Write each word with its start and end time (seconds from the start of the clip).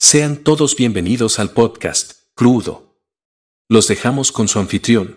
Sean 0.00 0.36
todos 0.36 0.76
bienvenidos 0.76 1.40
al 1.40 1.50
podcast, 1.50 2.12
Crudo. 2.36 2.94
Los 3.68 3.88
dejamos 3.88 4.30
con 4.30 4.46
su 4.46 4.60
anfitrión. 4.60 5.16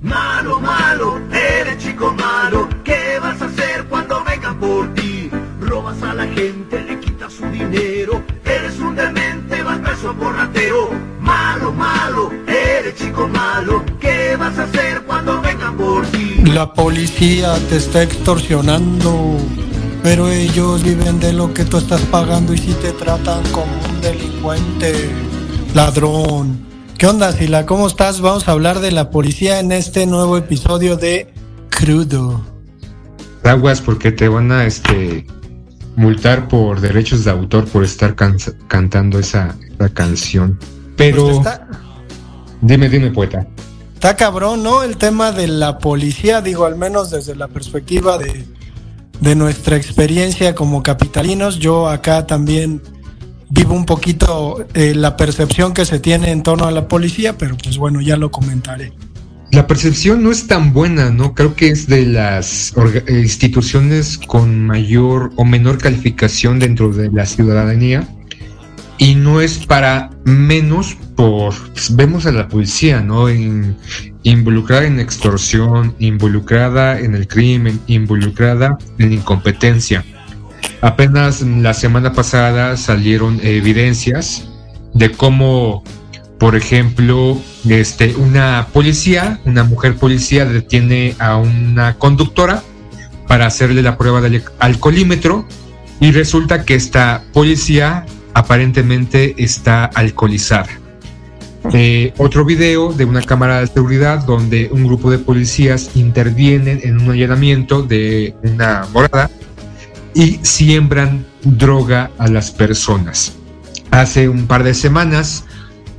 Malo, 0.00 0.58
malo, 0.60 1.20
eres 1.30 1.76
chico 1.76 2.10
malo. 2.14 2.66
¿Qué 2.82 3.18
vas 3.20 3.40
a 3.42 3.44
hacer 3.44 3.84
cuando 3.84 4.24
vengan 4.24 4.58
por 4.58 4.94
ti? 4.94 5.28
Robas 5.60 6.02
a 6.02 6.14
la 6.14 6.26
gente, 6.28 6.82
le 6.82 6.98
quitas 7.00 7.34
su 7.34 7.44
dinero. 7.50 8.24
Eres 8.46 8.78
un 8.78 8.96
demente, 8.96 9.62
vas 9.62 9.78
preso 9.80 10.14
por 10.14 10.34
ratero. 10.34 10.88
Malo, 11.20 11.70
malo, 11.70 12.30
eres 12.46 12.94
chico 12.94 13.28
malo. 13.28 13.84
¿Qué 14.00 14.36
vas 14.36 14.58
a 14.58 14.64
hacer 14.64 15.02
cuando 15.02 15.38
vengan 15.42 15.76
por 15.76 16.06
ti? 16.06 16.36
La 16.46 16.72
policía 16.72 17.54
te 17.68 17.76
está 17.76 18.02
extorsionando, 18.02 19.36
pero 20.02 20.28
ellos 20.30 20.82
viven 20.82 21.20
de 21.20 21.32
lo 21.32 21.52
que 21.52 21.64
tú 21.64 21.76
estás 21.76 22.00
pagando 22.02 22.52
y 22.54 22.58
si 22.58 22.72
te 22.74 22.92
tratan 22.92 23.42
como 23.52 23.72
un 23.88 24.00
delincuente, 24.00 25.10
ladrón. 25.74 26.58
¿Qué 26.98 27.06
onda, 27.06 27.32
Sila? 27.32 27.66
¿Cómo 27.66 27.86
estás? 27.86 28.20
Vamos 28.20 28.48
a 28.48 28.52
hablar 28.52 28.80
de 28.80 28.92
la 28.92 29.10
policía 29.10 29.60
en 29.60 29.72
este 29.72 30.06
nuevo 30.06 30.36
episodio 30.36 30.96
de 30.96 31.32
Crudo. 31.70 32.40
Aguas 33.44 33.80
porque 33.80 34.12
te 34.12 34.28
van 34.28 34.52
a 34.52 34.66
este 34.66 35.26
multar 35.96 36.48
por 36.48 36.80
derechos 36.80 37.24
de 37.24 37.30
autor 37.30 37.66
por 37.66 37.84
estar 37.84 38.14
can- 38.14 38.36
cantando 38.68 39.18
esa, 39.18 39.56
esa 39.74 39.88
canción. 39.90 40.58
Pero 40.96 41.24
Pues 41.24 41.36
está, 41.38 41.66
dime, 42.60 42.88
dime, 42.90 43.10
poeta. 43.10 43.46
está 43.94 44.14
cabrón, 44.16 44.62
¿no? 44.62 44.82
El 44.82 44.96
tema 44.98 45.32
de 45.32 45.48
la 45.48 45.78
policía, 45.78 46.42
digo, 46.42 46.66
al 46.66 46.76
menos 46.76 47.10
desde 47.10 47.34
la 47.34 47.48
perspectiva 47.48 48.18
de, 48.18 48.44
de 49.20 49.34
nuestra 49.34 49.76
experiencia 49.76 50.54
como 50.54 50.82
capitalinos. 50.82 51.58
Yo 51.58 51.88
acá 51.88 52.26
también 52.26 52.82
vivo 53.50 53.74
un 53.74 53.84
poquito 53.84 54.66
eh, 54.74 54.94
la 54.94 55.16
percepción 55.16 55.74
que 55.74 55.84
se 55.84 55.98
tiene 55.98 56.30
en 56.30 56.42
torno 56.42 56.66
a 56.66 56.70
la 56.70 56.88
policía, 56.88 57.36
pero 57.36 57.56
pues 57.56 57.78
bueno, 57.78 58.00
ya 58.00 58.16
lo 58.16 58.30
comentaré. 58.30 58.92
La 59.52 59.66
percepción 59.66 60.22
no 60.22 60.30
es 60.30 60.46
tan 60.46 60.72
buena, 60.72 61.10
¿no? 61.10 61.34
Creo 61.34 61.56
que 61.56 61.70
es 61.70 61.88
de 61.88 62.06
las 62.06 62.72
eh, 62.76 63.20
instituciones 63.20 64.16
con 64.16 64.66
mayor 64.66 65.32
o 65.36 65.44
menor 65.44 65.78
calificación 65.78 66.60
dentro 66.60 66.92
de 66.92 67.10
la 67.10 67.26
ciudadanía. 67.26 68.06
Y 69.00 69.16
no 69.16 69.40
es 69.40 69.66
para 69.66 70.10
menos 70.24 70.96
por... 71.16 71.54
pues, 71.72 71.96
vemos 71.96 72.26
a 72.26 72.32
la 72.32 72.46
policía, 72.48 73.00
¿no? 73.00 73.26
Involucrada 74.22 74.84
en 74.84 75.00
extorsión, 75.00 75.96
involucrada 75.98 77.00
en 77.00 77.14
el 77.14 77.26
crimen, 77.26 77.80
involucrada 77.88 78.78
en 78.98 79.12
incompetencia. 79.14 80.04
Apenas 80.82 81.40
la 81.40 81.74
semana 81.74 82.12
pasada 82.12 82.76
salieron 82.76 83.40
evidencias 83.42 84.46
de 84.94 85.10
cómo 85.10 85.82
por 86.40 86.56
ejemplo, 86.56 87.38
este, 87.68 88.16
una 88.16 88.68
policía, 88.72 89.40
una 89.44 89.62
mujer 89.62 89.96
policía 89.96 90.46
detiene 90.46 91.14
a 91.18 91.36
una 91.36 91.96
conductora 91.98 92.62
para 93.28 93.44
hacerle 93.44 93.82
la 93.82 93.98
prueba 93.98 94.22
del 94.22 94.42
alcoholímetro 94.58 95.46
y 96.00 96.12
resulta 96.12 96.64
que 96.64 96.74
esta 96.76 97.24
policía 97.34 98.06
aparentemente 98.34 99.34
está 99.38 99.84
alcoholizada. 99.84 100.68
Eh, 101.72 102.14
otro 102.16 102.44
video 102.44 102.92
de 102.92 103.04
una 103.04 103.22
cámara 103.22 103.60
de 103.60 103.66
seguridad 103.66 104.24
donde 104.24 104.70
un 104.72 104.86
grupo 104.86 105.10
de 105.10 105.18
policías 105.18 105.90
intervienen 105.94 106.80
en 106.82 107.00
un 107.00 107.10
allanamiento 107.10 107.82
de 107.82 108.34
una 108.42 108.86
morada 108.92 109.30
y 110.14 110.40
siembran 110.42 111.26
droga 111.42 112.10
a 112.18 112.28
las 112.28 112.50
personas. 112.50 113.34
Hace 113.90 114.28
un 114.28 114.46
par 114.46 114.64
de 114.64 114.72
semanas 114.74 115.44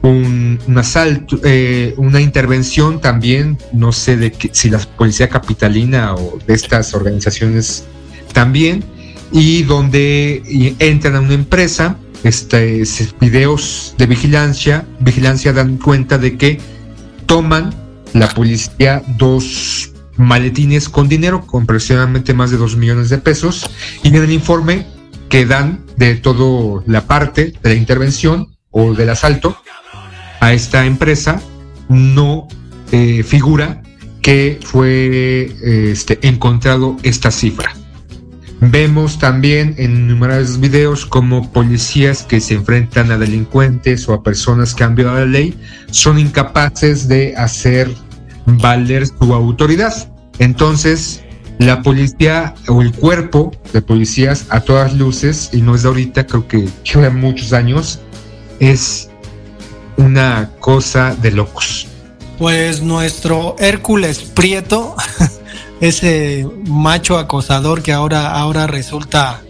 un, 0.01 0.59
asalto, 0.77 1.39
eh, 1.43 1.93
una 1.97 2.21
intervención 2.21 2.99
también, 2.99 3.57
no 3.71 3.91
sé 3.91 4.17
de 4.17 4.31
qué, 4.31 4.49
si 4.51 4.69
la 4.69 4.79
policía 4.79 5.29
capitalina 5.29 6.15
o 6.15 6.39
de 6.45 6.53
estas 6.53 6.93
organizaciones 6.93 7.85
también, 8.33 8.83
y 9.31 9.63
donde 9.63 10.43
entran 10.79 11.15
a 11.15 11.19
una 11.21 11.33
empresa, 11.33 11.97
este, 12.23 12.83
videos 13.19 13.95
de 13.97 14.05
vigilancia, 14.05 14.85
vigilancia 14.99 15.53
dan 15.53 15.77
cuenta 15.77 16.17
de 16.17 16.37
que 16.37 16.59
toman 17.25 17.73
la 18.13 18.29
policía 18.29 19.01
dos 19.17 19.91
maletines 20.17 20.89
con 20.89 21.07
dinero, 21.07 21.45
con 21.45 21.63
aproximadamente 21.63 22.33
más 22.33 22.51
de 22.51 22.57
dos 22.57 22.75
millones 22.75 23.09
de 23.09 23.17
pesos, 23.17 23.69
y 24.03 24.09
en 24.09 24.15
el 24.15 24.31
informe 24.31 24.85
que 25.29 25.45
dan 25.45 25.85
de 25.97 26.15
toda 26.15 26.83
la 26.85 27.07
parte 27.07 27.53
de 27.61 27.69
la 27.69 27.75
intervención 27.75 28.55
o 28.69 28.93
del 28.93 29.09
asalto, 29.09 29.57
a 30.39 30.53
esta 30.53 30.85
empresa 30.85 31.41
no 31.87 32.47
eh, 32.91 33.23
figura 33.23 33.81
que 34.21 34.59
fue 34.61 35.53
eh, 35.63 35.91
este, 35.91 36.19
encontrado 36.27 36.97
esta 37.03 37.31
cifra. 37.31 37.73
Vemos 38.61 39.17
también 39.17 39.73
en 39.79 40.07
numerosos 40.07 40.59
videos 40.59 41.07
como 41.07 41.51
policías 41.51 42.21
que 42.21 42.39
se 42.39 42.53
enfrentan 42.53 43.11
a 43.11 43.17
delincuentes 43.17 44.07
o 44.07 44.13
a 44.13 44.21
personas 44.21 44.75
que 44.75 44.83
han 44.83 44.93
violado 44.93 45.19
la 45.19 45.25
ley 45.25 45.59
son 45.89 46.19
incapaces 46.19 47.07
de 47.07 47.35
hacer 47.35 47.91
valer 48.45 49.07
su 49.07 49.33
autoridad. 49.33 49.93
Entonces, 50.37 51.23
la 51.57 51.81
policía 51.81 52.53
o 52.67 52.83
el 52.83 52.91
cuerpo 52.91 53.51
de 53.73 53.81
policías 53.81 54.45
a 54.49 54.61
todas 54.61 54.93
luces, 54.93 55.49
y 55.53 55.61
no 55.61 55.73
es 55.73 55.81
de 55.81 55.89
ahorita, 55.89 56.27
creo 56.27 56.47
que 56.47 56.69
lleva 56.83 57.09
muchos 57.09 57.53
años, 57.53 57.99
es 58.59 59.09
una 59.97 60.51
cosa 60.59 61.15
de 61.15 61.31
locos. 61.31 61.87
Pues 62.37 62.81
nuestro 62.81 63.55
Hércules 63.59 64.19
Prieto, 64.19 64.95
ese 65.81 66.47
macho 66.65 67.17
acosador 67.17 67.81
que 67.83 67.91
ahora, 67.91 68.31
ahora 68.31 68.67
resulta, 68.67 69.41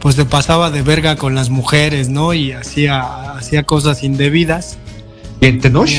pues 0.00 0.14
se 0.16 0.24
pasaba 0.24 0.70
de 0.70 0.80
verga 0.82 1.16
con 1.16 1.34
las 1.34 1.50
mujeres, 1.50 2.08
¿no? 2.08 2.32
Y 2.32 2.52
hacía, 2.52 3.32
hacía 3.32 3.64
cosas 3.64 4.02
indebidas. 4.02 4.78
¿Y 5.40 5.46
en 5.46 5.60
Tenoch? 5.60 5.90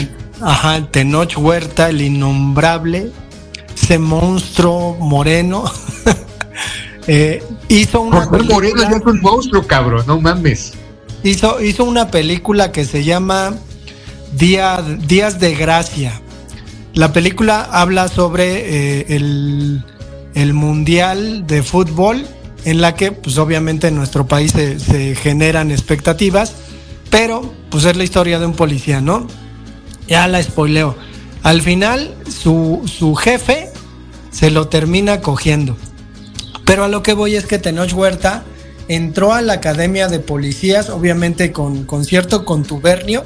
Ajá, 0.41 0.77
el 0.77 0.87
Tenoch 0.87 1.37
Huerta, 1.37 1.89
el 1.89 2.01
innombrable, 2.01 3.11
ese 3.75 3.99
monstruo 3.99 4.95
moreno, 4.99 5.65
eh, 7.07 7.43
hizo 7.69 8.01
una 8.01 8.27
Por 8.29 8.39
ser 8.41 8.49
moreno 8.51 8.75
película- 8.75 8.89
ya 8.89 8.97
es 8.97 9.05
un 9.05 9.21
monstruo, 9.21 9.67
cabrón, 9.67 10.03
no 10.07 10.19
mames. 10.19 10.73
hizo, 11.23 11.61
hizo 11.61 11.83
una 11.83 12.09
película 12.09 12.71
que 12.71 12.85
se 12.85 13.03
llama 13.03 13.53
Día, 14.33 14.81
Días 15.07 15.39
de 15.39 15.53
Gracia. 15.55 16.21
La 16.93 17.13
película 17.13 17.61
habla 17.61 18.09
sobre 18.09 18.99
eh, 18.99 19.05
el, 19.09 19.83
el 20.35 20.53
Mundial 20.53 21.47
de 21.47 21.63
Fútbol, 21.63 22.25
en 22.65 22.81
la 22.81 22.95
que, 22.95 23.11
pues 23.11 23.37
obviamente 23.37 23.87
en 23.87 23.95
nuestro 23.95 24.27
país 24.27 24.51
se, 24.51 25.15
generan 25.15 25.71
expectativas, 25.71 26.53
pero 27.09 27.53
pues 27.69 27.85
es 27.85 27.95
la 27.95 28.03
historia 28.03 28.39
de 28.39 28.45
un 28.45 28.53
policía, 28.53 29.01
¿no? 29.01 29.27
Ya 30.07 30.27
la 30.27 30.43
spoileo. 30.43 30.95
Al 31.43 31.61
final, 31.61 32.13
su, 32.29 32.81
su 32.85 33.15
jefe 33.15 33.69
se 34.29 34.51
lo 34.51 34.67
termina 34.67 35.21
cogiendo. 35.21 35.77
Pero 36.65 36.83
a 36.83 36.87
lo 36.87 37.03
que 37.03 37.13
voy 37.13 37.35
es 37.35 37.45
que 37.45 37.57
Tenoch 37.57 37.93
Huerta 37.93 38.43
entró 38.87 39.33
a 39.33 39.41
la 39.41 39.53
academia 39.53 40.07
de 40.07 40.19
policías, 40.19 40.89
obviamente 40.89 41.51
con, 41.51 41.85
con 41.85 42.03
cierto 42.05 42.43
contubernio, 42.45 43.23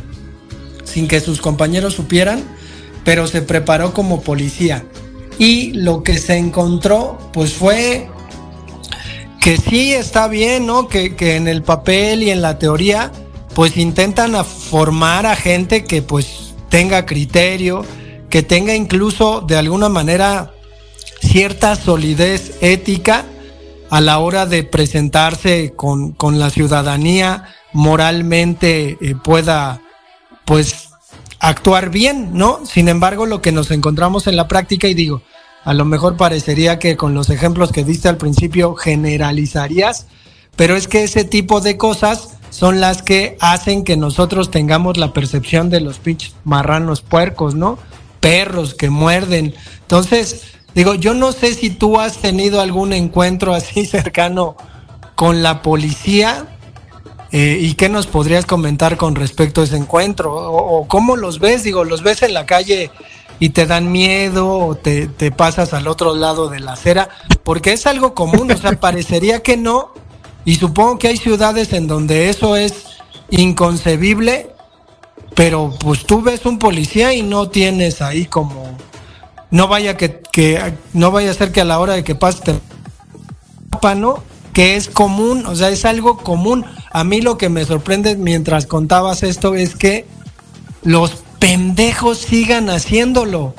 sin 0.83 1.07
que 1.07 1.19
sus 1.19 1.41
compañeros 1.41 1.95
supieran, 1.95 2.43
pero 3.05 3.27
se 3.27 3.41
preparó 3.41 3.93
como 3.93 4.21
policía. 4.21 4.83
Y 5.39 5.71
lo 5.71 6.03
que 6.03 6.17
se 6.17 6.37
encontró, 6.37 7.17
pues 7.31 7.53
fue 7.53 8.09
que 9.39 9.55
sí 9.57 9.93
está 9.93 10.27
bien, 10.27 10.65
¿no? 10.65 10.89
Que, 10.89 11.15
que 11.15 11.37
en 11.37 11.47
el 11.47 11.63
papel 11.63 12.23
y 12.23 12.31
en 12.31 12.41
la 12.41 12.59
teoría, 12.59 13.11
pues 13.53 13.77
intentan 13.77 14.43
formar 14.43 15.25
a 15.25 15.37
gente 15.37 15.85
que 15.85 16.01
pues 16.01 16.55
tenga 16.67 17.05
criterio, 17.05 17.85
que 18.29 18.43
tenga 18.43 18.75
incluso 18.75 19.39
de 19.39 19.55
alguna 19.55 19.87
manera 19.87 20.51
cierta 21.21 21.75
solidez 21.75 22.57
ética 22.61 23.25
a 23.89 24.01
la 24.01 24.19
hora 24.19 24.45
de 24.45 24.63
presentarse 24.63 25.73
con, 25.75 26.11
con 26.11 26.39
la 26.39 26.49
ciudadanía 26.49 27.55
moralmente 27.75 28.97
eh, 29.01 29.15
pueda 29.21 29.81
pues 30.45 30.89
actuar 31.47 31.89
bien, 31.89 32.31
¿no? 32.33 32.65
Sin 32.65 32.87
embargo, 32.89 33.25
lo 33.25 33.41
que 33.41 33.51
nos 33.51 33.71
encontramos 33.71 34.27
en 34.27 34.35
la 34.35 34.47
práctica, 34.47 34.87
y 34.87 34.93
digo, 34.93 35.21
a 35.63 35.73
lo 35.73 35.85
mejor 35.85 36.17
parecería 36.17 36.79
que 36.79 36.97
con 36.97 37.13
los 37.13 37.29
ejemplos 37.29 37.71
que 37.71 37.83
diste 37.83 38.07
al 38.07 38.17
principio 38.17 38.75
generalizarías, 38.75 40.07
pero 40.55 40.75
es 40.75 40.87
que 40.87 41.03
ese 41.03 41.23
tipo 41.23 41.61
de 41.61 41.77
cosas 41.77 42.37
son 42.49 42.79
las 42.79 43.01
que 43.01 43.37
hacen 43.41 43.83
que 43.83 43.97
nosotros 43.97 44.49
tengamos 44.49 44.97
la 44.97 45.13
percepción 45.13 45.69
de 45.69 45.81
los 45.81 45.99
pinches 45.99 46.35
marranos 46.45 47.01
puercos, 47.01 47.53
¿no? 47.53 47.77
Perros 48.21 48.73
que 48.73 48.89
muerden. 48.89 49.53
Entonces, 49.81 50.43
digo, 50.73 50.95
yo 50.95 51.13
no 51.13 51.31
sé 51.31 51.53
si 51.53 51.69
tú 51.69 51.99
has 51.99 52.17
tenido 52.17 52.61
algún 52.61 52.93
encuentro 52.93 53.53
así 53.53 53.85
cercano 53.85 54.55
con 55.15 55.43
la 55.43 55.61
policía 55.61 56.54
Eh, 57.37 57.57
¿Y 57.59 57.73
qué 57.73 57.89
nos 57.89 58.07
podrías 58.07 58.45
comentar 58.45 58.95
con 58.95 59.13
respecto 59.13 59.59
a 59.59 59.65
ese 59.65 59.75
encuentro? 59.75 60.33
O, 60.33 60.87
cómo 60.87 61.17
los 61.17 61.39
ves? 61.39 61.65
Digo, 61.65 61.83
¿los 61.83 62.01
ves 62.01 62.21
en 62.21 62.33
la 62.33 62.45
calle 62.45 62.91
y 63.41 63.49
te 63.49 63.65
dan 63.65 63.91
miedo 63.91 64.57
o 64.57 64.75
te, 64.75 65.07
te 65.07 65.31
pasas 65.31 65.73
al 65.73 65.89
otro 65.89 66.15
lado 66.15 66.47
de 66.47 66.61
la 66.61 66.71
acera? 66.71 67.09
Porque 67.43 67.73
es 67.73 67.87
algo 67.87 68.13
común, 68.13 68.49
o 68.51 68.57
sea, 68.57 68.71
parecería 68.79 69.43
que 69.43 69.57
no. 69.57 69.91
Y 70.45 70.55
supongo 70.55 70.97
que 70.97 71.09
hay 71.09 71.17
ciudades 71.17 71.73
en 71.73 71.87
donde 71.87 72.29
eso 72.29 72.55
es 72.55 72.85
inconcebible, 73.29 74.51
pero 75.35 75.73
pues 75.77 76.05
tú 76.05 76.21
ves 76.21 76.45
un 76.45 76.57
policía 76.57 77.13
y 77.13 77.21
no 77.21 77.49
tienes 77.49 78.01
ahí 78.01 78.27
como 78.27 78.77
no 79.51 79.67
vaya 79.67 79.97
que, 79.97 80.21
que 80.31 80.73
no 80.93 81.11
vaya 81.11 81.31
a 81.31 81.33
ser 81.33 81.51
que 81.51 81.59
a 81.59 81.65
la 81.65 81.79
hora 81.79 81.95
de 81.95 82.05
que 82.05 82.15
pase 82.15 82.43
te 82.43 83.95
¿no? 83.97 84.23
Que 84.55 84.77
es 84.77 84.87
común, 84.87 85.45
o 85.47 85.53
sea, 85.53 85.67
es 85.67 85.83
algo 85.83 86.15
común. 86.15 86.65
A 86.91 87.03
mí 87.03 87.19
lo 87.19 87.37
que 87.37 87.49
me 87.49 87.65
sorprende 87.65 88.15
mientras 88.15 88.65
contabas 88.65 89.21
esto 89.21 89.53
es 89.53 89.75
que 89.75 90.07
los 90.81 91.11
pendejos 91.39 92.19
sigan 92.19 92.69
haciéndolo, 92.69 93.53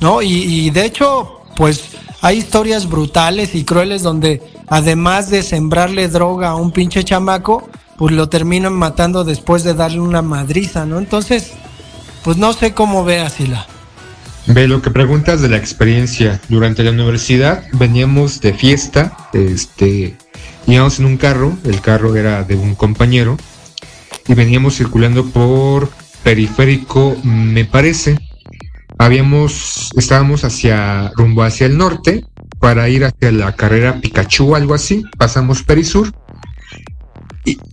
¿no? 0.00 0.22
Y, 0.22 0.28
y 0.28 0.70
de 0.70 0.84
hecho, 0.84 1.40
pues 1.56 1.82
hay 2.20 2.38
historias 2.38 2.88
brutales 2.88 3.56
y 3.56 3.64
crueles 3.64 4.04
donde 4.04 4.40
además 4.68 5.30
de 5.30 5.42
sembrarle 5.42 6.06
droga 6.06 6.50
a 6.50 6.54
un 6.54 6.70
pinche 6.70 7.02
chamaco, 7.02 7.68
pues 7.98 8.14
lo 8.14 8.28
terminan 8.28 8.74
matando 8.74 9.24
después 9.24 9.64
de 9.64 9.74
darle 9.74 9.98
una 9.98 10.22
madriza, 10.22 10.86
¿no? 10.86 11.00
Entonces, 11.00 11.54
pues 12.22 12.36
no 12.36 12.52
sé 12.52 12.72
cómo 12.72 13.02
ve 13.02 13.18
Asila. 13.18 13.66
Ve 14.52 14.66
lo 14.66 14.82
que 14.82 14.90
preguntas 14.90 15.40
de 15.40 15.48
la 15.48 15.58
experiencia. 15.58 16.40
Durante 16.48 16.82
la 16.82 16.90
universidad 16.90 17.62
veníamos 17.74 18.40
de 18.40 18.52
fiesta, 18.52 19.16
este, 19.32 20.16
íbamos 20.66 20.98
en 20.98 21.04
un 21.06 21.16
carro, 21.16 21.56
el 21.64 21.80
carro 21.80 22.16
era 22.16 22.42
de 22.42 22.56
un 22.56 22.74
compañero, 22.74 23.36
y 24.26 24.34
veníamos 24.34 24.76
circulando 24.76 25.24
por 25.26 25.88
periférico, 26.24 27.16
me 27.22 27.64
parece. 27.64 28.18
Habíamos, 28.98 29.90
estábamos 29.96 30.42
hacia, 30.42 31.12
rumbo 31.14 31.44
hacia 31.44 31.66
el 31.66 31.78
norte, 31.78 32.24
para 32.58 32.88
ir 32.88 33.04
hacia 33.04 33.30
la 33.30 33.54
carrera 33.54 34.00
Pikachu, 34.00 34.56
algo 34.56 34.74
así, 34.74 35.04
pasamos 35.16 35.62
Perisur, 35.62 36.12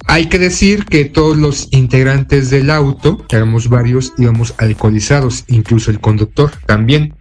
hay 0.08 0.28
que 0.28 0.40
decir 0.40 0.86
que 0.86 1.06
todos 1.06 1.38
los 1.38 1.68
integrantes 1.72 2.50
del 2.50 2.69
auto, 2.69 3.25
que 3.28 3.36
éramos 3.36 3.69
varios, 3.69 4.14
íbamos 4.18 4.54
alcoholizados, 4.58 5.44
incluso 5.48 5.92
el 5.92 6.00
conductor 6.00 6.52
también. 6.66 7.14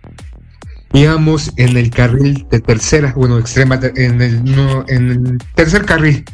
Íbamos 0.93 1.53
en 1.57 1.77
el 1.77 1.91
carril 1.91 2.47
de 2.51 2.61
tercera, 2.61 3.13
bueno, 3.17 3.39
extrema, 3.39 3.79
en 3.97 4.23
el, 4.23 4.85
en 4.89 5.11
el 5.11 5.39
tercer 5.55 5.85
carril. 5.85 6.25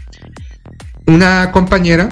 Una 1.07 1.51
compañera 1.51 2.11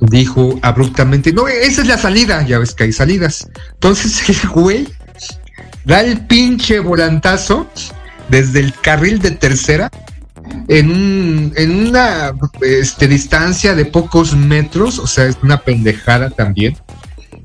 dijo 0.00 0.58
abruptamente, 0.62 1.32
no, 1.32 1.46
esa 1.48 1.82
es 1.82 1.88
la 1.88 1.96
salida, 1.96 2.44
ya 2.46 2.58
ves 2.58 2.74
que 2.74 2.84
hay 2.84 2.92
salidas. 2.92 3.48
Entonces 3.74 4.28
el 4.42 4.48
güey 4.50 4.88
da 5.84 6.00
el 6.00 6.26
pinche 6.26 6.80
volantazo 6.80 7.68
desde 8.28 8.60
el 8.60 8.74
carril 8.74 9.20
de 9.20 9.30
tercera 9.30 9.90
en, 10.68 10.90
un, 10.90 11.52
en 11.56 11.88
una 11.88 12.32
este, 12.60 13.08
distancia 13.08 13.74
de 13.74 13.84
pocos 13.84 14.34
metros, 14.36 14.98
o 14.98 15.06
sea, 15.06 15.26
es 15.26 15.38
una 15.42 15.58
pendejada 15.58 16.30
también. 16.30 16.76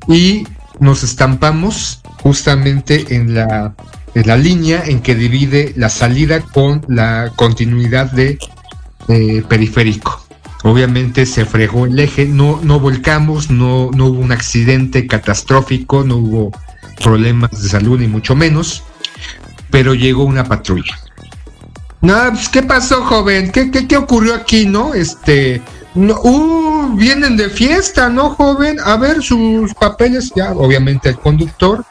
Y 0.08 0.48
nos 0.80 1.04
estampamos 1.04 2.02
justamente 2.22 3.16
en 3.16 3.34
la, 3.34 3.76
en 4.14 4.28
la 4.28 4.38
línea 4.38 4.84
en 4.86 5.02
que 5.02 5.16
divide 5.16 5.74
la 5.76 5.90
salida 5.90 6.42
con 6.42 6.84
la 6.88 7.32
continuidad 7.36 8.12
de 8.12 8.38
periférico. 9.48 10.24
Obviamente 10.64 11.26
se 11.26 11.46
fregó 11.46 11.86
el 11.86 11.98
eje, 12.00 12.26
no, 12.26 12.60
no 12.64 12.80
volcamos, 12.80 13.50
no, 13.50 13.90
no 13.96 14.08
hubo 14.08 14.20
un 14.20 14.32
accidente 14.32 15.08
catastrófico, 15.08 16.04
no 16.04 16.18
hubo 16.18 16.52
problemas 17.04 17.52
de 17.52 17.70
salud 17.70 18.00
ni 18.00 18.08
mucho 18.08 18.36
menos, 18.36 18.84
pero 19.70 19.94
llegó 19.94 20.24
una 20.24 20.44
patrulla 20.44 20.98
no, 22.08 22.32
pues, 22.32 22.48
¿qué 22.48 22.64
pasó, 22.64 23.04
joven? 23.04 23.52
¿Qué, 23.52 23.70
qué, 23.70 23.86
qué 23.86 23.98
ocurrió 23.98 24.34
aquí, 24.34 24.66
no? 24.66 24.94
Este, 24.94 25.62
no, 25.94 26.18
uh, 26.22 26.96
vienen 26.96 27.36
de 27.36 27.50
fiesta, 27.50 28.08
¿no, 28.08 28.30
joven? 28.30 28.78
A 28.82 28.96
ver 28.96 29.22
sus 29.22 29.74
papeles, 29.74 30.32
ya, 30.34 30.54
obviamente 30.54 31.10
el 31.10 31.20
conductor. 31.20 31.84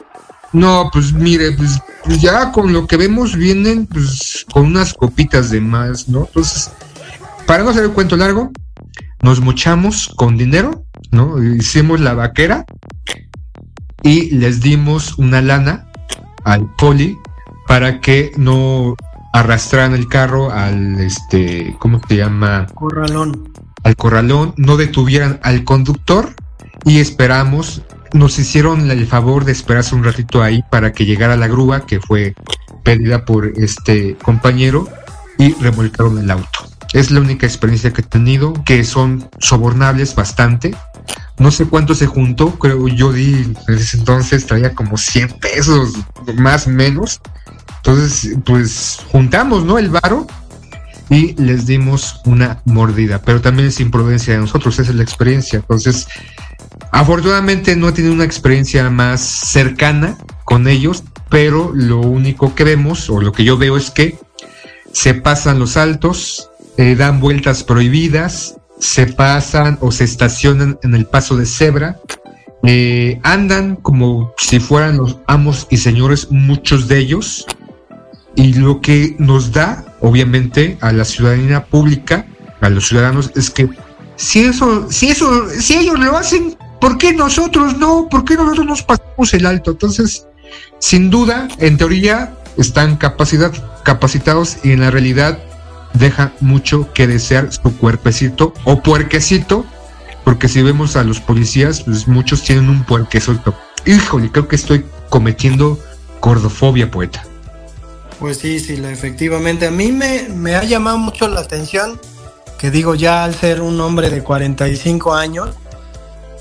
No, 0.53 0.89
pues 0.91 1.13
mire, 1.13 1.51
pues, 1.51 1.79
pues, 2.03 2.19
ya 2.19 2.51
con 2.51 2.73
lo 2.73 2.87
que 2.87 2.97
vemos 2.97 3.35
vienen 3.35 3.85
pues 3.85 4.43
con 4.51 4.65
unas 4.65 4.95
copitas 4.95 5.51
de 5.51 5.61
más, 5.61 6.09
¿no? 6.09 6.25
Entonces, 6.25 6.71
para 7.45 7.63
no 7.63 7.69
hacer 7.69 7.83
el 7.83 7.91
cuento 7.91 8.17
largo, 8.17 8.49
nos 9.21 9.39
mochamos 9.39 10.11
con 10.15 10.35
dinero, 10.35 10.83
¿no? 11.11 11.43
Hicimos 11.43 11.99
la 11.99 12.15
vaquera 12.15 12.65
y 14.01 14.31
les 14.31 14.61
dimos 14.61 15.19
una 15.19 15.43
lana 15.43 15.85
al 16.43 16.73
poli 16.75 17.15
para 17.67 18.01
que 18.01 18.31
no 18.35 18.95
arrastraran 19.39 19.93
el 19.93 20.07
carro 20.07 20.51
al, 20.51 20.99
este, 20.99 21.75
¿cómo 21.79 22.01
se 22.07 22.15
llama? 22.15 22.65
Corralón. 22.73 23.53
Al 23.83 23.95
corralón, 23.95 24.53
no 24.57 24.77
detuvieran 24.77 25.39
al 25.43 25.63
conductor 25.63 26.33
y 26.85 26.99
esperamos, 26.99 27.83
nos 28.13 28.39
hicieron 28.39 28.89
el 28.89 29.05
favor 29.05 29.45
de 29.45 29.51
esperarse 29.51 29.93
un 29.93 30.03
ratito 30.03 30.41
ahí 30.41 30.63
para 30.71 30.91
que 30.91 31.05
llegara 31.05 31.37
la 31.37 31.47
grúa 31.47 31.85
que 31.85 31.99
fue 31.99 32.33
pedida 32.83 33.25
por 33.25 33.45
este 33.57 34.15
compañero 34.15 34.89
y 35.37 35.53
remolcaron 35.53 36.17
el 36.17 36.31
auto. 36.31 36.59
Es 36.93 37.11
la 37.11 37.19
única 37.19 37.45
experiencia 37.45 37.93
que 37.93 38.01
he 38.01 38.05
tenido, 38.05 38.53
que 38.65 38.83
son 38.83 39.29
sobornables 39.39 40.15
bastante. 40.15 40.75
No 41.37 41.51
sé 41.51 41.65
cuánto 41.65 41.93
se 41.93 42.07
juntó, 42.07 42.57
creo 42.57 42.87
yo 42.87 43.13
di 43.13 43.55
en 43.67 43.73
ese 43.73 43.97
entonces 43.97 44.47
traía 44.47 44.73
como 44.73 44.97
100 44.97 45.37
pesos, 45.39 45.93
más 46.37 46.65
o 46.65 46.71
menos. 46.71 47.21
Entonces, 47.77 48.37
pues 48.45 48.99
juntamos, 49.11 49.63
¿no? 49.63 49.77
El 49.77 49.89
varo 49.89 50.27
y 51.09 51.33
les 51.41 51.65
dimos 51.65 52.21
una 52.25 52.61
mordida, 52.65 53.21
pero 53.21 53.41
también 53.41 53.69
es 53.69 53.79
imprudencia 53.79 54.33
de 54.33 54.41
nosotros, 54.41 54.77
esa 54.79 54.91
es 54.91 54.97
la 54.97 55.03
experiencia. 55.03 55.59
Entonces, 55.59 56.07
afortunadamente 56.91 57.75
no 57.75 57.89
he 57.89 57.91
tenido 57.93 58.13
una 58.13 58.25
experiencia 58.25 58.89
más 58.89 59.21
cercana 59.21 60.17
con 60.43 60.67
ellos, 60.67 61.03
pero 61.29 61.71
lo 61.73 61.99
único 61.99 62.55
que 62.55 62.63
vemos, 62.63 63.09
o 63.09 63.21
lo 63.21 63.31
que 63.31 63.43
yo 63.43 63.57
veo 63.57 63.77
es 63.77 63.89
que 63.89 64.17
se 64.91 65.13
pasan 65.13 65.59
los 65.59 65.77
altos, 65.77 66.49
eh, 66.77 66.95
dan 66.95 67.19
vueltas 67.19 67.63
prohibidas, 67.63 68.55
se 68.79 69.07
pasan 69.07 69.77
o 69.81 69.91
se 69.91 70.03
estacionan 70.03 70.77
en 70.83 70.93
el 70.93 71.05
paso 71.05 71.37
de 71.37 71.45
cebra, 71.45 71.99
eh, 72.63 73.19
andan 73.23 73.75
como 73.75 74.33
si 74.37 74.59
fueran 74.59 74.97
los 74.97 75.17
amos 75.27 75.67
y 75.69 75.77
señores, 75.77 76.31
muchos 76.31 76.87
de 76.87 76.99
ellos, 76.99 77.45
y 78.37 78.53
lo 78.53 78.79
que 78.81 79.15
nos 79.17 79.51
da, 79.51 79.83
obviamente, 79.99 80.77
a 80.79 80.91
la 80.93 81.03
ciudadanía 81.03 81.65
pública, 81.65 82.27
a 82.61 82.69
los 82.69 82.87
ciudadanos, 82.87 83.31
es 83.35 83.49
que 83.49 83.67
si 84.15 84.41
eso, 84.41 84.89
si 84.91 85.09
eso, 85.09 85.49
si 85.49 85.73
ellos 85.73 85.99
lo 85.99 86.15
hacen, 86.15 86.55
¿por 86.79 86.99
qué 86.99 87.13
nosotros 87.13 87.77
no? 87.77 88.07
¿Por 88.09 88.25
qué 88.25 88.35
nosotros 88.35 88.65
nos 88.67 88.83
pasamos 88.83 89.33
el 89.33 89.47
alto? 89.47 89.71
Entonces, 89.71 90.27
sin 90.77 91.09
duda, 91.09 91.47
en 91.57 91.77
teoría, 91.77 92.37
están 92.57 92.97
capacitados 92.97 94.57
y 94.63 94.71
en 94.71 94.81
la 94.81 94.91
realidad 94.91 95.39
deja 95.93 96.31
mucho 96.39 96.93
que 96.93 97.07
desear 97.07 97.51
su 97.51 97.75
cuerpecito 97.77 98.53
o 98.65 98.83
puerquecito, 98.83 99.65
porque 100.23 100.47
si 100.47 100.61
vemos 100.61 100.95
a 100.95 101.03
los 101.03 101.19
policías, 101.19 101.81
pues 101.81 102.07
muchos 102.07 102.43
tienen 102.43 102.69
un 102.69 102.83
puerquecito. 102.83 103.55
Híjole, 103.87 104.31
creo 104.31 104.47
que 104.47 104.57
estoy 104.57 104.85
cometiendo 105.09 105.79
gordofobia, 106.21 106.91
poeta. 106.91 107.23
Pues 108.19 108.37
sí, 108.37 108.59
sí, 108.59 108.73
efectivamente. 108.73 109.67
A 109.67 109.71
mí 109.71 109.91
me, 109.91 110.27
me 110.29 110.55
ha 110.55 110.63
llamado 110.63 110.97
mucho 110.97 111.27
la 111.27 111.41
atención 111.41 111.99
que 112.57 112.71
digo 112.71 112.95
ya 112.95 113.23
al 113.23 113.35
ser 113.35 113.61
un 113.61 113.79
hombre 113.79 114.09
de 114.09 114.23
45 114.23 115.13
años, 115.13 115.49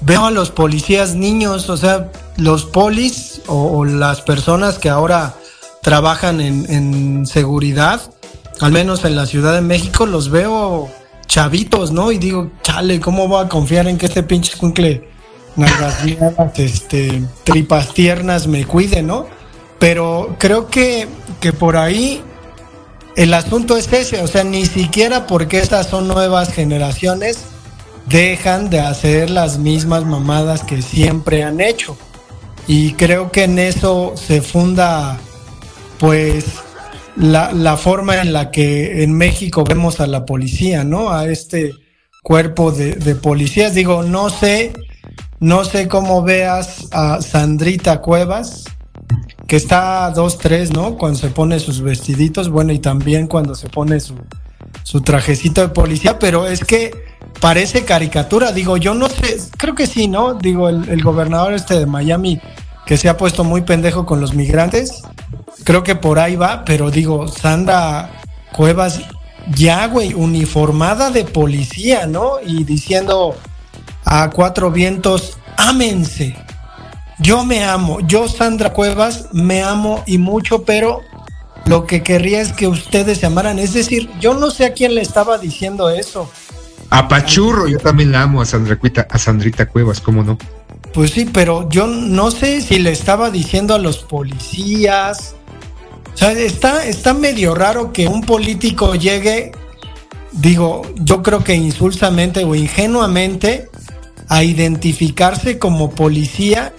veo 0.01 0.25
a 0.25 0.31
los 0.31 0.51
policías 0.51 1.15
niños, 1.15 1.69
o 1.69 1.77
sea, 1.77 2.11
los 2.37 2.65
polis 2.65 3.43
o, 3.47 3.85
las 3.85 4.23
personas 4.23 4.79
que 4.79 4.89
ahora 4.89 5.35
trabajan 5.83 6.41
en, 6.41 6.71
en, 6.71 7.27
seguridad, 7.27 8.01
al 8.61 8.73
menos 8.73 9.05
en 9.05 9.15
la 9.15 9.27
Ciudad 9.27 9.55
de 9.55 9.61
México, 9.61 10.07
los 10.07 10.31
veo 10.31 10.91
chavitos, 11.27 11.93
¿no? 11.93 12.11
Y 12.13 12.19
digo, 12.19 12.51
chale, 12.63 12.99
¿cómo 13.01 13.29
voy 13.29 13.45
a 13.45 13.49
confiar 13.49 13.87
en 13.87 13.99
que 13.99 14.07
este 14.07 14.23
pinche 14.23 14.57
cuncle, 14.57 15.09
este, 16.57 17.23
tripas 17.45 17.93
tiernas 17.95 18.47
me 18.47 18.65
cuide, 18.65 19.03
¿no? 19.03 19.27
Pero 19.79 20.37
creo 20.39 20.69
que, 20.69 21.07
que 21.41 21.53
por 21.53 21.77
ahí 21.77 22.23
el 23.17 23.33
asunto 23.35 23.77
es 23.77 23.93
ese, 23.93 24.21
o 24.23 24.27
sea, 24.27 24.45
ni 24.45 24.67
siquiera 24.67 25.27
porque 25.27 25.59
estas 25.59 25.89
son 25.89 26.09
nuevas 26.09 26.53
generaciones 26.53 27.39
dejan 28.07 28.71
de 28.71 28.81
hacer 28.81 29.31
las 29.31 29.59
mismas 29.59 30.05
mamadas 30.05 30.63
que 30.63 30.83
siempre 30.83 31.43
han 31.43 31.61
hecho. 31.61 31.97
Y 32.67 32.93
creo 32.93 33.31
que 33.31 33.45
en 33.45 33.59
eso 33.59 34.15
se 34.17 34.43
funda, 34.43 35.19
pues, 35.99 36.45
la, 37.17 37.53
la 37.53 37.77
forma 37.77 38.21
en 38.21 38.33
la 38.33 38.51
que 38.51 39.03
en 39.03 39.13
México 39.13 39.65
vemos 39.65 40.01
a 40.01 40.07
la 40.07 40.27
policía, 40.27 40.85
¿no? 40.85 41.11
A 41.11 41.27
este 41.27 41.75
cuerpo 42.23 42.73
de, 42.73 42.93
de 42.93 43.15
policías. 43.15 43.75
Digo, 43.75 44.03
no 44.03 44.31
sé, 44.31 44.73
no 45.39 45.65
sé 45.65 45.89
cómo 45.89 46.23
veas 46.23 46.89
a 46.93 47.23
Sandrita 47.23 48.01
Cuevas, 48.01 48.65
que 49.47 49.57
está 49.57 50.13
2-3, 50.13 50.71
¿no? 50.71 50.97
Cuando 50.97 51.19
se 51.19 51.29
pone 51.29 51.61
sus 51.61 51.81
vestiditos, 51.81 52.49
bueno, 52.49 52.73
y 52.73 52.79
también 52.79 53.27
cuando 53.27 53.55
se 53.55 53.69
pone 53.69 54.01
su, 54.01 54.15
su 54.83 55.01
trajecito 55.01 55.61
de 55.61 55.69
policía, 55.69 56.19
pero 56.19 56.47
es 56.47 56.65
que 56.65 56.93
parece 57.41 57.85
caricatura, 57.85 58.53
digo, 58.53 58.77
yo 58.77 58.95
no 58.95 59.09
sé, 59.09 59.39
creo 59.57 59.75
que 59.75 59.87
sí, 59.87 60.09
¿no? 60.09 60.35
Digo, 60.35 60.69
el, 60.69 60.89
el 60.89 61.03
gobernador 61.03 61.55
este 61.55 61.79
de 61.79 61.87
Miami, 61.87 62.41
que 62.87 62.97
se 62.97 63.09
ha 63.09 63.17
puesto 63.17 63.45
muy 63.45 63.63
pendejo 63.63 64.07
con 64.07 64.21
los 64.21 64.35
migrantes, 64.35 65.03
creo 65.65 65.83
que 65.83 65.95
por 65.95 66.19
ahí 66.19 66.37
va, 66.37 66.65
pero 66.65 66.91
digo, 66.91 67.29
Sandra 67.29 68.11
Cuevas, 68.53 69.01
ya, 69.55 69.87
güey, 69.87 70.15
uniformada 70.15 71.11
de 71.11 71.25
policía, 71.25 72.07
¿no? 72.07 72.41
Y 72.45 72.65
diciendo 72.65 73.37
a 74.05 74.31
cuatro 74.31 74.71
vientos, 74.71 75.39
ámense. 75.57 76.37
Yo 77.19 77.45
me 77.45 77.65
amo, 77.65 78.01
yo 78.01 78.29
Sandra 78.29 78.73
Cuevas 78.73 79.29
me 79.33 79.63
amo 79.63 80.03
y 80.07 80.19
mucho, 80.19 80.65
pero 80.65 81.01
lo 81.65 81.87
que 81.87 82.03
querría 82.03 82.41
es 82.41 82.53
que 82.53 82.69
ustedes 82.69 83.19
se 83.19 83.27
amaran. 83.27 83.59
Es 83.59 83.73
decir, 83.73 84.11
yo 84.21 84.35
no 84.35 84.51
sé 84.51 84.67
a 84.67 84.73
quién 84.75 84.95
le 84.95 85.01
estaba 85.01 85.39
diciendo 85.39 85.89
eso. 85.89 86.31
A 86.91 87.09
Pachurro, 87.09 87.69
yo 87.69 87.79
también 87.79 88.13
la 88.13 88.23
amo 88.23 88.41
a 88.41 88.47
Sandra 88.47 88.79
a 89.09 89.19
Sandrita 89.19 89.67
Cuevas, 89.67 90.01
¿cómo 90.01 90.23
no? 90.23 90.39
Pues 90.93 91.11
sí, 91.11 91.29
pero 91.31 91.69
yo 91.69 91.87
no 91.87 92.31
sé 92.31 92.61
si 92.61 92.79
le 92.79 92.93
estaba 92.93 93.31
diciendo 93.31 93.75
a 93.75 93.79
los 93.79 93.99
policías. 93.99 95.35
O 96.15 96.17
sea, 96.17 96.33
está, 96.33 96.87
está 96.87 97.13
medio 97.13 97.55
raro 97.55 97.93
que 97.93 98.07
un 98.07 98.23
político 98.23 98.95
llegue, 98.95 99.53
digo, 100.33 100.83
yo 100.97 101.23
creo 101.23 101.43
que 101.43 101.55
insulsamente 101.55 102.45
o 102.45 102.55
ingenuamente, 102.55 103.69
a 104.29 104.43
identificarse 104.43 105.59
como 105.59 105.91
policía 105.91 106.73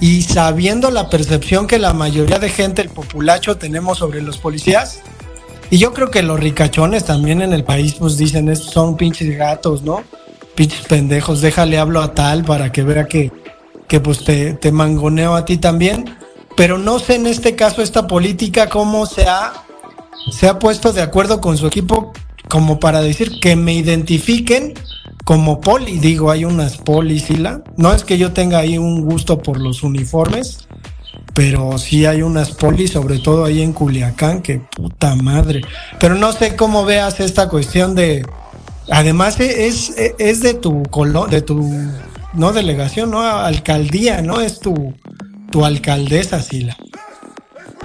y 0.00 0.22
sabiendo 0.22 0.90
la 0.90 1.10
percepción 1.10 1.66
que 1.66 1.78
la 1.78 1.92
mayoría 1.92 2.38
de 2.38 2.48
gente, 2.48 2.82
el 2.82 2.88
populacho, 2.88 3.56
tenemos 3.56 3.98
sobre 3.98 4.22
los 4.22 4.38
policías. 4.38 5.00
Y 5.70 5.78
yo 5.78 5.92
creo 5.92 6.10
que 6.10 6.22
los 6.22 6.38
ricachones 6.38 7.04
también 7.04 7.42
en 7.42 7.52
el 7.52 7.64
país 7.64 7.94
pues 7.98 8.16
dicen, 8.16 8.54
son 8.56 8.96
pinches 8.96 9.36
gatos, 9.36 9.82
¿no? 9.82 10.04
Pinches 10.54 10.86
pendejos, 10.86 11.40
déjale 11.40 11.78
hablo 11.78 12.00
a 12.00 12.14
tal 12.14 12.44
para 12.44 12.72
que 12.72 12.82
vea 12.82 13.06
que, 13.06 13.32
que 13.86 14.00
pues 14.00 14.24
te, 14.24 14.54
te 14.54 14.72
mangoneo 14.72 15.34
a 15.34 15.44
ti 15.44 15.58
también. 15.58 16.16
Pero 16.56 16.78
no 16.78 16.98
sé 16.98 17.16
en 17.16 17.26
este 17.26 17.54
caso 17.54 17.82
esta 17.82 18.06
política 18.06 18.68
cómo 18.68 19.06
se 19.06 19.28
ha, 19.28 19.52
se 20.32 20.48
ha 20.48 20.58
puesto 20.58 20.92
de 20.92 21.02
acuerdo 21.02 21.40
con 21.40 21.58
su 21.58 21.66
equipo 21.66 22.12
como 22.48 22.80
para 22.80 23.00
decir 23.00 23.40
que 23.40 23.56
me 23.56 23.74
identifiquen 23.74 24.74
como 25.24 25.60
poli, 25.60 25.98
digo, 25.98 26.30
hay 26.30 26.44
unas 26.44 26.78
polis, 26.78 27.28
la 27.38 27.62
No 27.76 27.92
es 27.92 28.02
que 28.02 28.16
yo 28.16 28.32
tenga 28.32 28.58
ahí 28.58 28.78
un 28.78 29.04
gusto 29.04 29.38
por 29.42 29.60
los 29.60 29.82
uniformes, 29.82 30.66
pero 31.34 31.78
sí 31.78 32.06
hay 32.06 32.22
unas 32.22 32.50
polis, 32.52 32.92
sobre 32.92 33.18
todo 33.18 33.44
ahí 33.44 33.62
en 33.62 33.72
Culiacán, 33.72 34.42
que 34.42 34.58
puta 34.58 35.14
madre. 35.14 35.60
Pero 36.00 36.14
no 36.14 36.32
sé 36.32 36.56
cómo 36.56 36.84
veas 36.84 37.20
esta 37.20 37.48
cuestión 37.48 37.94
de. 37.94 38.26
Además, 38.90 39.38
es, 39.38 39.94
es 40.18 40.40
de 40.40 40.54
tu 40.54 40.82
color, 40.84 41.30
de 41.30 41.42
tu. 41.42 41.62
No 42.32 42.52
delegación, 42.52 43.10
no 43.10 43.20
alcaldía, 43.20 44.22
¿no? 44.22 44.40
Es 44.40 44.60
tu, 44.60 44.94
tu 45.50 45.64
alcaldesa, 45.64 46.42
Sila. 46.42 46.76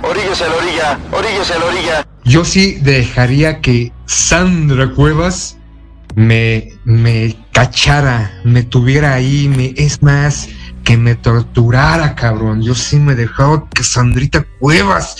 Oríguese 0.01 0.43
a 0.43 0.47
la 0.47 0.55
orilla, 0.55 0.99
oríguese 1.11 1.53
a 1.53 1.59
la 1.59 1.65
orilla. 1.65 2.07
Yo 2.25 2.43
sí 2.45 2.73
dejaría 2.81 3.61
que 3.61 3.91
Sandra 4.05 4.91
Cuevas 4.91 5.57
me, 6.15 6.73
me 6.85 7.35
cachara, 7.51 8.39
me 8.43 8.63
tuviera 8.63 9.13
ahí, 9.13 9.47
me, 9.47 9.73
es 9.77 10.01
más, 10.03 10.49
que 10.83 10.97
me 10.97 11.15
torturara, 11.15 12.15
cabrón. 12.15 12.61
Yo 12.61 12.75
sí 12.75 12.97
me 12.97 13.15
dejaba 13.15 13.67
que 13.69 13.83
Sandrita 13.83 14.45
Cuevas 14.59 15.15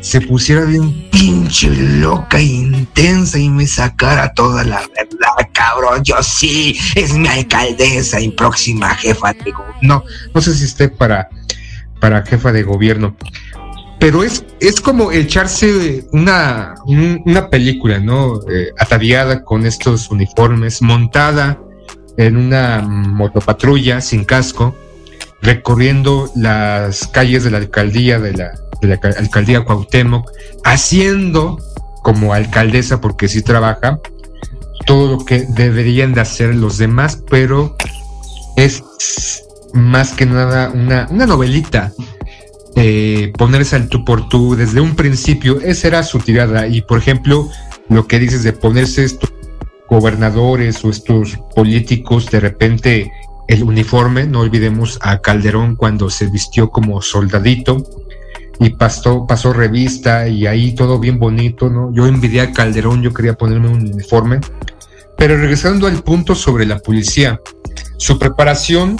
se 0.00 0.20
pusiera 0.20 0.64
bien 0.64 1.08
pinche 1.10 1.68
loca 1.70 2.38
e 2.38 2.44
intensa 2.44 3.38
y 3.38 3.48
me 3.48 3.66
sacara 3.66 4.32
toda 4.34 4.64
la 4.64 4.80
verdad, 4.80 5.50
cabrón. 5.52 6.02
Yo 6.04 6.22
sí, 6.22 6.78
es 6.94 7.14
mi 7.14 7.26
alcaldesa 7.26 8.20
y 8.20 8.30
próxima 8.30 8.94
jefa 8.96 9.32
de 9.32 9.50
gobierno. 9.50 9.78
No, 9.82 10.04
no 10.34 10.40
sé 10.40 10.54
si 10.54 10.64
esté 10.64 10.88
para, 10.88 11.28
para 12.00 12.24
jefa 12.24 12.52
de 12.52 12.62
gobierno 12.62 13.16
pero 13.98 14.22
es, 14.22 14.44
es 14.60 14.80
como 14.80 15.10
echarse 15.10 16.06
una, 16.12 16.74
una 16.86 17.50
película, 17.50 17.98
¿no? 17.98 18.40
Eh, 18.48 18.72
ataviada 18.78 19.44
con 19.44 19.66
estos 19.66 20.10
uniformes, 20.10 20.82
montada 20.82 21.58
en 22.16 22.36
una 22.36 22.80
motopatrulla 22.80 24.00
sin 24.00 24.24
casco, 24.24 24.74
recorriendo 25.42 26.30
las 26.36 27.08
calles 27.08 27.44
de 27.44 27.50
la 27.50 27.58
alcaldía, 27.58 28.18
de 28.18 28.32
la, 28.32 28.52
de 28.80 28.88
la 28.88 29.00
alcaldía 29.18 29.64
Cuauhtémoc, 29.64 30.30
haciendo 30.64 31.58
como 32.02 32.32
alcaldesa, 32.34 33.00
porque 33.00 33.28
sí 33.28 33.42
trabaja, 33.42 34.00
todo 34.86 35.16
lo 35.16 35.24
que 35.24 35.44
deberían 35.48 36.14
de 36.14 36.20
hacer 36.20 36.54
los 36.54 36.78
demás, 36.78 37.22
pero 37.28 37.76
es 38.56 38.82
más 39.74 40.12
que 40.12 40.24
nada 40.24 40.70
una, 40.70 41.06
una 41.10 41.26
novelita 41.26 41.92
eh, 42.76 43.32
ponerse 43.36 43.76
al 43.76 43.88
tú 43.88 44.04
por 44.04 44.28
tú 44.28 44.54
desde 44.54 44.80
un 44.80 44.94
principio, 44.94 45.60
esa 45.60 45.88
era 45.88 46.02
su 46.02 46.18
tirada. 46.18 46.66
Y 46.66 46.82
por 46.82 46.98
ejemplo, 46.98 47.48
lo 47.88 48.06
que 48.06 48.18
dices 48.18 48.42
de 48.42 48.52
ponerse 48.52 49.04
estos 49.04 49.32
gobernadores 49.88 50.84
o 50.84 50.90
estos 50.90 51.38
políticos 51.54 52.30
de 52.30 52.40
repente 52.40 53.12
el 53.48 53.62
uniforme, 53.62 54.26
no 54.26 54.40
olvidemos 54.40 54.98
a 55.00 55.20
Calderón 55.20 55.74
cuando 55.74 56.10
se 56.10 56.26
vistió 56.26 56.68
como 56.68 57.00
soldadito 57.00 57.82
y 58.60 58.70
pasó, 58.70 59.26
pasó 59.26 59.52
revista 59.52 60.28
y 60.28 60.46
ahí 60.46 60.74
todo 60.74 60.98
bien 60.98 61.18
bonito, 61.18 61.70
¿no? 61.70 61.92
Yo 61.94 62.06
envidié 62.06 62.42
a 62.42 62.52
Calderón, 62.52 63.02
yo 63.02 63.14
quería 63.14 63.34
ponerme 63.34 63.68
un 63.68 63.90
uniforme. 63.92 64.40
Pero 65.16 65.36
regresando 65.36 65.86
al 65.86 66.02
punto 66.02 66.34
sobre 66.34 66.66
la 66.66 66.78
policía, 66.78 67.40
su 67.96 68.18
preparación, 68.18 68.98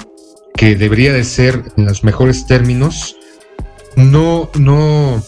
que 0.55 0.75
debería 0.75 1.13
de 1.13 1.23
ser 1.23 1.63
en 1.77 1.85
los 1.85 2.03
mejores 2.03 2.47
términos, 2.47 3.18
no, 3.99 4.49
no, 4.59 5.23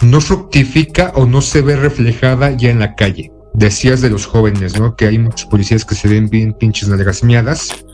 no 0.00 0.20
fructifica 0.20 1.12
o 1.14 1.26
no 1.26 1.42
se 1.42 1.60
ve 1.60 1.76
reflejada 1.76 2.50
ya 2.52 2.70
en 2.70 2.80
la 2.80 2.94
calle. 2.94 3.30
Decías 3.54 4.00
de 4.00 4.10
los 4.10 4.26
jóvenes, 4.26 4.78
¿no? 4.80 4.96
Que 4.96 5.06
hay 5.06 5.18
muchos 5.18 5.46
policías 5.46 5.84
que 5.84 5.94
se 5.94 6.08
ven 6.08 6.28
bien 6.30 6.54
pinches 6.54 6.88
nalgas 6.88 7.22
miadas, 7.22 7.84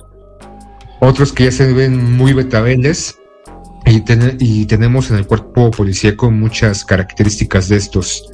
otros 1.01 1.33
que 1.33 1.45
ya 1.45 1.53
se 1.53 1.73
ven 1.73 2.17
muy 2.17 2.33
betabeles, 2.33 3.19
y, 3.87 4.05
y 4.39 4.67
tenemos 4.67 5.11
en 5.11 5.17
el 5.17 5.27
cuerpo 5.27 5.71
policíaco 5.71 6.31
muchas 6.31 6.85
características 6.85 7.69
de 7.69 7.77
estos. 7.77 8.25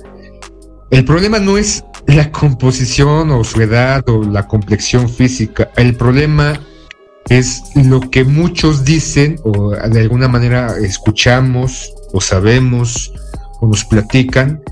El 0.90 1.04
problema 1.04 1.38
no 1.38 1.56
es 1.56 1.84
la 2.06 2.30
composición 2.30 3.30
o 3.30 3.42
su 3.42 3.62
edad 3.62 4.06
o 4.08 4.22
la 4.22 4.46
complexión 4.46 5.08
física, 5.08 5.70
el 5.76 5.96
problema 5.96 6.60
es 7.28 7.62
lo 7.74 8.00
que 8.00 8.24
muchos 8.24 8.84
dicen 8.84 9.38
o 9.44 9.70
de 9.70 10.00
alguna 10.00 10.28
manera 10.28 10.76
escuchamos 10.78 11.94
o 12.12 12.20
sabemos 12.20 13.12
o 13.60 13.66
nos 13.66 13.84
platican 13.84 14.62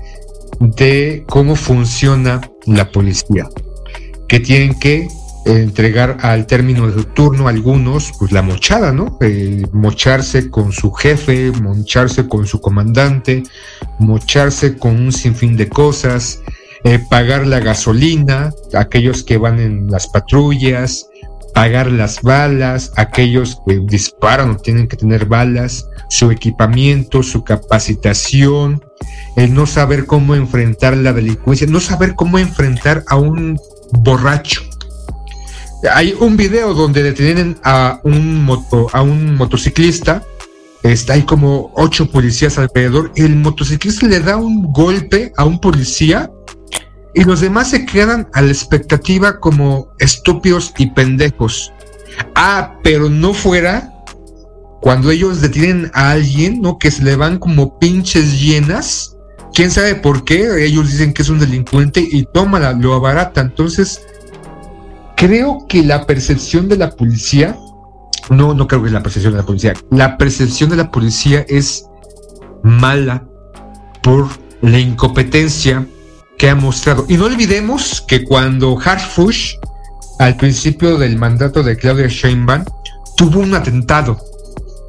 de 0.59 1.23
cómo 1.27 1.55
funciona 1.55 2.41
la 2.65 2.91
policía, 2.91 3.47
que 4.27 4.39
tienen 4.39 4.77
que 4.79 5.07
entregar 5.45 6.17
al 6.21 6.47
término 6.47 6.87
de 6.87 6.93
su 6.93 7.03
turno 7.05 7.47
algunos, 7.47 8.11
pues 8.17 8.31
la 8.31 8.41
mochada, 8.41 8.91
¿no? 8.91 9.17
Eh, 9.19 9.65
mocharse 9.73 10.49
con 10.49 10.71
su 10.71 10.91
jefe, 10.93 11.51
mocharse 11.51 12.27
con 12.27 12.47
su 12.47 12.61
comandante, 12.61 13.43
mocharse 13.99 14.77
con 14.77 14.99
un 14.99 15.11
sinfín 15.11 15.57
de 15.57 15.67
cosas, 15.67 16.39
eh, 16.85 16.99
pagar 17.09 17.45
la 17.45 17.59
gasolina, 17.59 18.53
aquellos 18.73 19.23
que 19.23 19.37
van 19.37 19.59
en 19.59 19.87
las 19.87 20.07
patrullas, 20.07 21.09
pagar 21.53 21.91
las 21.91 22.21
balas, 22.21 22.91
aquellos 22.95 23.61
que 23.65 23.79
disparan 23.79 24.57
tienen 24.57 24.87
que 24.87 24.97
tener 24.97 25.25
balas, 25.25 25.87
su 26.09 26.31
equipamiento, 26.31 27.23
su 27.23 27.43
capacitación, 27.43 28.83
el 29.35 29.53
no 29.53 29.65
saber 29.65 30.05
cómo 30.05 30.35
enfrentar 30.35 30.97
la 30.97 31.13
delincuencia, 31.13 31.67
no 31.67 31.79
saber 31.79 32.15
cómo 32.15 32.39
enfrentar 32.39 33.03
a 33.07 33.15
un 33.15 33.59
borracho. 33.91 34.61
Hay 35.93 36.15
un 36.19 36.37
video 36.37 36.73
donde 36.73 37.03
detienen 37.03 37.57
a 37.63 37.99
un 38.03 38.43
moto, 38.43 38.87
a 38.93 39.01
un 39.01 39.35
motociclista, 39.35 40.23
está 40.81 41.13
hay 41.13 41.23
como 41.23 41.71
ocho 41.75 42.09
policías 42.09 42.57
alrededor, 42.57 43.11
el 43.15 43.35
motociclista 43.35 44.07
le 44.07 44.19
da 44.19 44.37
un 44.37 44.71
golpe 44.71 45.33
a 45.37 45.45
un 45.45 45.59
policía 45.59 46.31
y 47.13 47.23
los 47.23 47.41
demás 47.41 47.69
se 47.69 47.85
quedan 47.85 48.27
a 48.33 48.41
la 48.41 48.51
expectativa 48.51 49.39
como 49.39 49.89
estúpidos 49.99 50.73
y 50.77 50.87
pendejos. 50.91 51.71
Ah, 52.35 52.77
pero 52.83 53.09
no 53.09 53.33
fuera 53.33 53.91
cuando 54.81 55.11
ellos 55.11 55.41
detienen 55.41 55.91
a 55.93 56.11
alguien, 56.11 56.61
¿no? 56.61 56.77
Que 56.77 56.91
se 56.91 57.03
le 57.03 57.15
van 57.15 57.39
como 57.39 57.79
pinches 57.79 58.41
llenas. 58.41 59.15
¿Quién 59.53 59.71
sabe 59.71 59.95
por 59.95 60.25
qué? 60.25 60.65
Ellos 60.65 60.91
dicen 60.91 61.13
que 61.13 61.21
es 61.21 61.29
un 61.29 61.39
delincuente 61.39 62.01
y 62.01 62.25
tómala, 62.33 62.73
lo 62.73 62.93
abarata. 62.93 63.41
Entonces, 63.41 64.01
creo 65.15 65.65
que 65.69 65.83
la 65.83 66.05
percepción 66.05 66.67
de 66.67 66.77
la 66.77 66.91
policía, 66.91 67.55
no, 68.29 68.53
no 68.53 68.67
creo 68.67 68.81
que 68.81 68.87
es 68.87 68.93
la 68.93 69.03
percepción 69.03 69.33
de 69.33 69.39
la 69.39 69.45
policía, 69.45 69.73
la 69.91 70.17
percepción 70.17 70.69
de 70.69 70.75
la 70.75 70.91
policía 70.91 71.45
es 71.47 71.85
mala 72.63 73.25
por 74.01 74.27
la 74.61 74.79
incompetencia 74.79 75.87
que 76.43 76.49
ha 76.49 76.55
mostrado. 76.55 77.05
Y 77.07 77.15
no 77.15 77.23
olvidemos 77.23 78.03
que 78.05 78.25
cuando 78.25 78.77
Harfush, 78.77 79.55
al 80.19 80.35
principio 80.35 80.97
del 80.97 81.17
mandato 81.17 81.63
de 81.63 81.77
Claudia 81.77 82.07
Sheinbaum, 82.09 82.65
tuvo 83.15 83.39
un 83.39 83.55
atentado. 83.55 84.19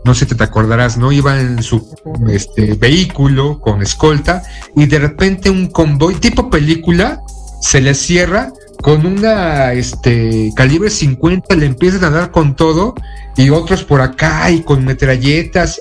No 0.04 0.16
sé 0.16 0.26
si 0.26 0.34
te 0.34 0.42
acordarás, 0.42 0.98
¿no? 0.98 1.12
Iba 1.12 1.40
en 1.40 1.62
su 1.62 1.94
este, 2.28 2.74
vehículo 2.74 3.60
con 3.60 3.82
escolta 3.82 4.42
y 4.74 4.86
de 4.86 4.98
repente 4.98 5.48
un 5.48 5.68
convoy 5.68 6.16
tipo 6.16 6.50
película 6.50 7.22
se 7.60 7.80
le 7.80 7.94
cierra 7.94 8.52
con 8.82 9.06
una 9.06 9.74
este 9.74 10.50
calibre 10.56 10.90
50 10.90 11.54
le 11.54 11.66
empiezan 11.66 12.02
a 12.02 12.10
dar 12.10 12.32
con 12.32 12.56
todo 12.56 12.94
y 13.36 13.50
otros 13.50 13.84
por 13.84 14.00
acá 14.00 14.50
y 14.50 14.62
con 14.62 14.84
metralletas 14.84 15.80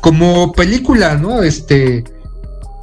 como 0.00 0.52
película 0.52 1.16
no 1.16 1.42
este 1.42 2.02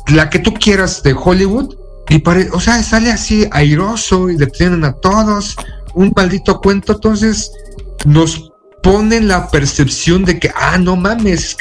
la 0.08 0.30
que 0.30 0.40
tú 0.40 0.54
quieras 0.54 1.02
de 1.04 1.14
Hollywood 1.14 1.79
y 2.10 2.20
pare, 2.20 2.50
o 2.52 2.60
sea 2.60 2.82
sale 2.84 3.12
así 3.12 3.48
airoso 3.52 4.30
y 4.30 4.36
detienen 4.36 4.84
a 4.84 4.94
todos 4.94 5.56
un 5.94 6.12
maldito 6.16 6.60
cuento. 6.60 6.94
Entonces 6.94 7.52
nos 8.06 8.52
ponen 8.82 9.28
la 9.28 9.50
percepción 9.50 10.24
de 10.26 10.40
que 10.40 10.52
ah 10.56 10.78
no 10.78 10.96
mames 10.96 11.58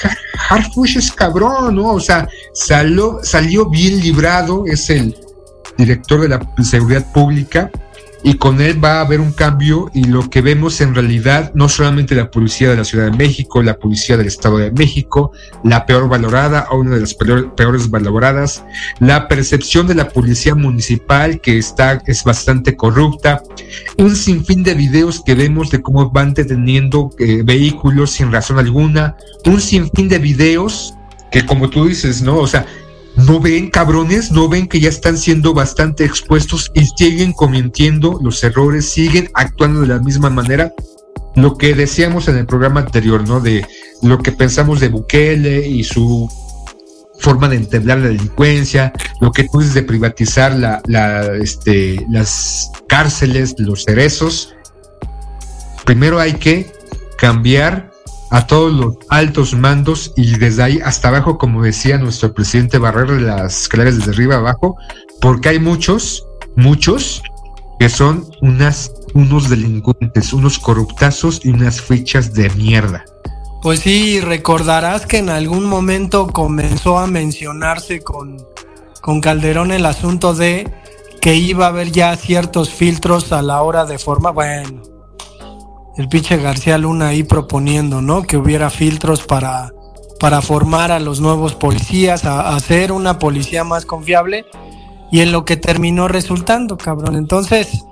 Harfush 0.49 0.99
es 0.99 1.11
cabrón 1.11 1.75
no 1.75 1.95
o 1.95 2.01
sea 2.01 2.29
salió 2.55 3.19
salió 3.25 3.69
bien 3.69 4.01
librado 4.01 4.65
es 4.67 4.89
el 4.89 5.17
director 5.77 6.21
de 6.21 6.29
la 6.29 6.55
seguridad 6.63 7.05
pública 7.13 7.71
y 8.23 8.35
con 8.35 8.61
él 8.61 8.83
va 8.83 8.99
a 8.99 9.01
haber 9.03 9.21
un 9.21 9.33
cambio 9.33 9.91
y 9.95 10.05
lo 10.05 10.29
que 10.29 10.41
vemos 10.41 10.81
en 10.81 10.95
realidad 10.95 11.53
no 11.55 11.69
solamente 11.69 12.15
la 12.15 12.31
policía 12.31 12.71
de 12.71 12.77
la 12.77 12.85
Ciudad 12.85 13.11
de 13.11 13.17
México, 13.17 13.63
la 13.63 13.79
policía 13.79 14.17
del 14.17 14.27
Estado 14.27 14.59
de 14.59 14.73
México, 14.73 15.33
la 15.63 15.87
peor 15.87 16.09
valorada 16.09 16.67
o 16.71 16.79
una 16.79 16.97
de 16.97 17.01
las 17.01 17.15
peores 17.15 17.91
valoradas, 17.91 18.65
la 18.99 19.29
percepción 19.29 19.87
de 19.87 19.95
la 19.95 20.09
policía 20.09 20.55
municipal 20.55 21.41
que 21.41 21.59
está 21.59 22.03
es 22.07 22.25
bastante 22.25 22.77
corrupta, 22.77 23.43
un 23.97 24.17
sinfín 24.17 24.63
de 24.63 24.75
videos 24.75 25.23
que 25.25 25.35
vemos 25.35 25.71
de 25.71 25.81
cómo 25.81 26.11
van 26.11 26.35
deteniendo 26.35 27.11
eh, 27.19 27.43
vehículos 27.45 28.11
sin 28.11 28.33
razón 28.33 28.59
alguna, 28.59 29.17
un 29.45 29.61
sinfín 29.61 30.09
de 30.09 30.19
videos 30.19 30.95
que 31.31 31.45
como 31.45 31.69
tú 31.69 31.87
dices, 31.87 32.23
¿no? 32.23 32.39
O 32.39 32.47
sea, 32.47 32.67
no 33.27 33.41
ven, 33.41 33.71
cabrones, 33.71 34.31
no 34.31 34.49
ven 34.49 34.69
que 34.69 34.81
ya 34.81 34.89
están 34.89 35.19
siendo 35.19 35.53
bastante 35.53 36.05
expuestos 36.05 36.71
y 36.75 36.87
siguen 36.87 37.33
cometiendo 37.33 38.19
los 38.23 38.43
errores, 38.45 38.89
siguen 38.89 39.29
actuando 39.35 39.81
de 39.81 39.89
la 39.89 39.99
misma 39.99 40.31
manera. 40.31 40.73
Lo 41.35 41.57
que 41.57 41.75
decíamos 41.75 42.29
en 42.29 42.37
el 42.37 42.47
programa 42.47 42.81
anterior, 42.81 43.27
¿no? 43.27 43.41
De 43.41 43.67
lo 44.03 44.19
que 44.19 44.33
pensamos 44.33 44.81
de 44.81 44.89
Bukele 44.89 45.67
y 45.67 45.85
su 45.85 46.29
forma 47.19 47.49
de 47.49 47.57
entender 47.57 47.99
la 47.99 48.09
delincuencia, 48.09 48.93
lo 49.21 49.33
que 49.33 49.45
tú 49.45 49.59
dices 49.59 49.75
de 49.75 49.83
privatizar 49.83 50.83
este, 51.41 52.07
las 52.09 52.71
cárceles, 52.89 53.57
los 53.59 53.85
cerezos. 53.85 54.55
Primero 55.85 56.21
hay 56.21 56.35
que 56.35 56.73
cambiar 57.17 57.91
a 58.31 58.47
todos 58.47 58.73
los 58.73 58.95
altos 59.09 59.55
mandos 59.55 60.13
y 60.17 60.39
desde 60.39 60.63
ahí 60.63 60.81
hasta 60.85 61.09
abajo, 61.09 61.39
como 61.39 61.63
decía 61.63 61.99
nuestro 61.99 62.33
presidente, 62.35 62.79
barrer 62.79 63.11
las 63.21 63.63
escaleras 63.63 63.97
desde 63.97 64.13
arriba 64.13 64.37
abajo, 64.37 64.77
porque 65.21 65.51
hay 65.51 65.59
muchos, 65.59 66.27
muchos 66.57 67.23
que 67.79 67.89
son 67.89 68.27
unas, 68.43 68.93
unos 69.15 69.49
delincuentes, 69.49 70.33
unos 70.33 70.59
corruptazos 70.59 71.41
y 71.45 71.51
unas 71.51 71.81
fichas 71.81 72.35
de 72.35 72.51
mierda. 72.51 73.05
Pues 73.63 73.81
sí, 73.81 74.21
recordarás 74.21 75.07
que 75.07 75.19
en 75.19 75.31
algún 75.31 75.65
momento 75.65 76.29
comenzó 76.29 76.99
a 76.99 77.07
mencionarse 77.07 78.01
con, 78.01 78.37
con 79.01 79.21
Calderón 79.21 79.73
el 79.73 79.87
asunto 79.87 80.35
de 80.35 80.73
que 81.21 81.35
iba 81.35 81.67
a 81.67 81.69
haber 81.71 81.91
ya 81.91 82.15
ciertos 82.17 82.71
filtros 82.71 83.33
a 83.33 83.43
la 83.43 83.63
hora 83.63 83.85
de 83.85 83.99
formar, 83.99 84.35
bueno, 84.35 84.83
el 85.99 86.09
pinche 86.09 86.37
García 86.37 86.79
Luna 86.79 87.09
ahí 87.09 87.25
proponiendo, 87.25 88.01
¿no? 88.01 88.23
Que 88.23 88.37
hubiera 88.37 88.71
filtros 88.71 89.25
para, 89.25 89.73
para 90.21 90.41
formar 90.41 90.93
a 90.93 91.01
los 91.01 91.21
nuevos 91.21 91.57
policías, 91.57 92.25
a, 92.25 92.55
hacer 92.55 92.93
una 92.93 93.19
policía 93.19 93.65
más 93.65 93.85
confiable 93.85 94.47
y 95.11 95.21
en 95.21 95.33
lo 95.33 95.45
que 95.45 95.57
terminó 95.57 96.07
resultando, 96.07 96.79
cabrón. 96.79 97.17
Entonces, 97.17 97.85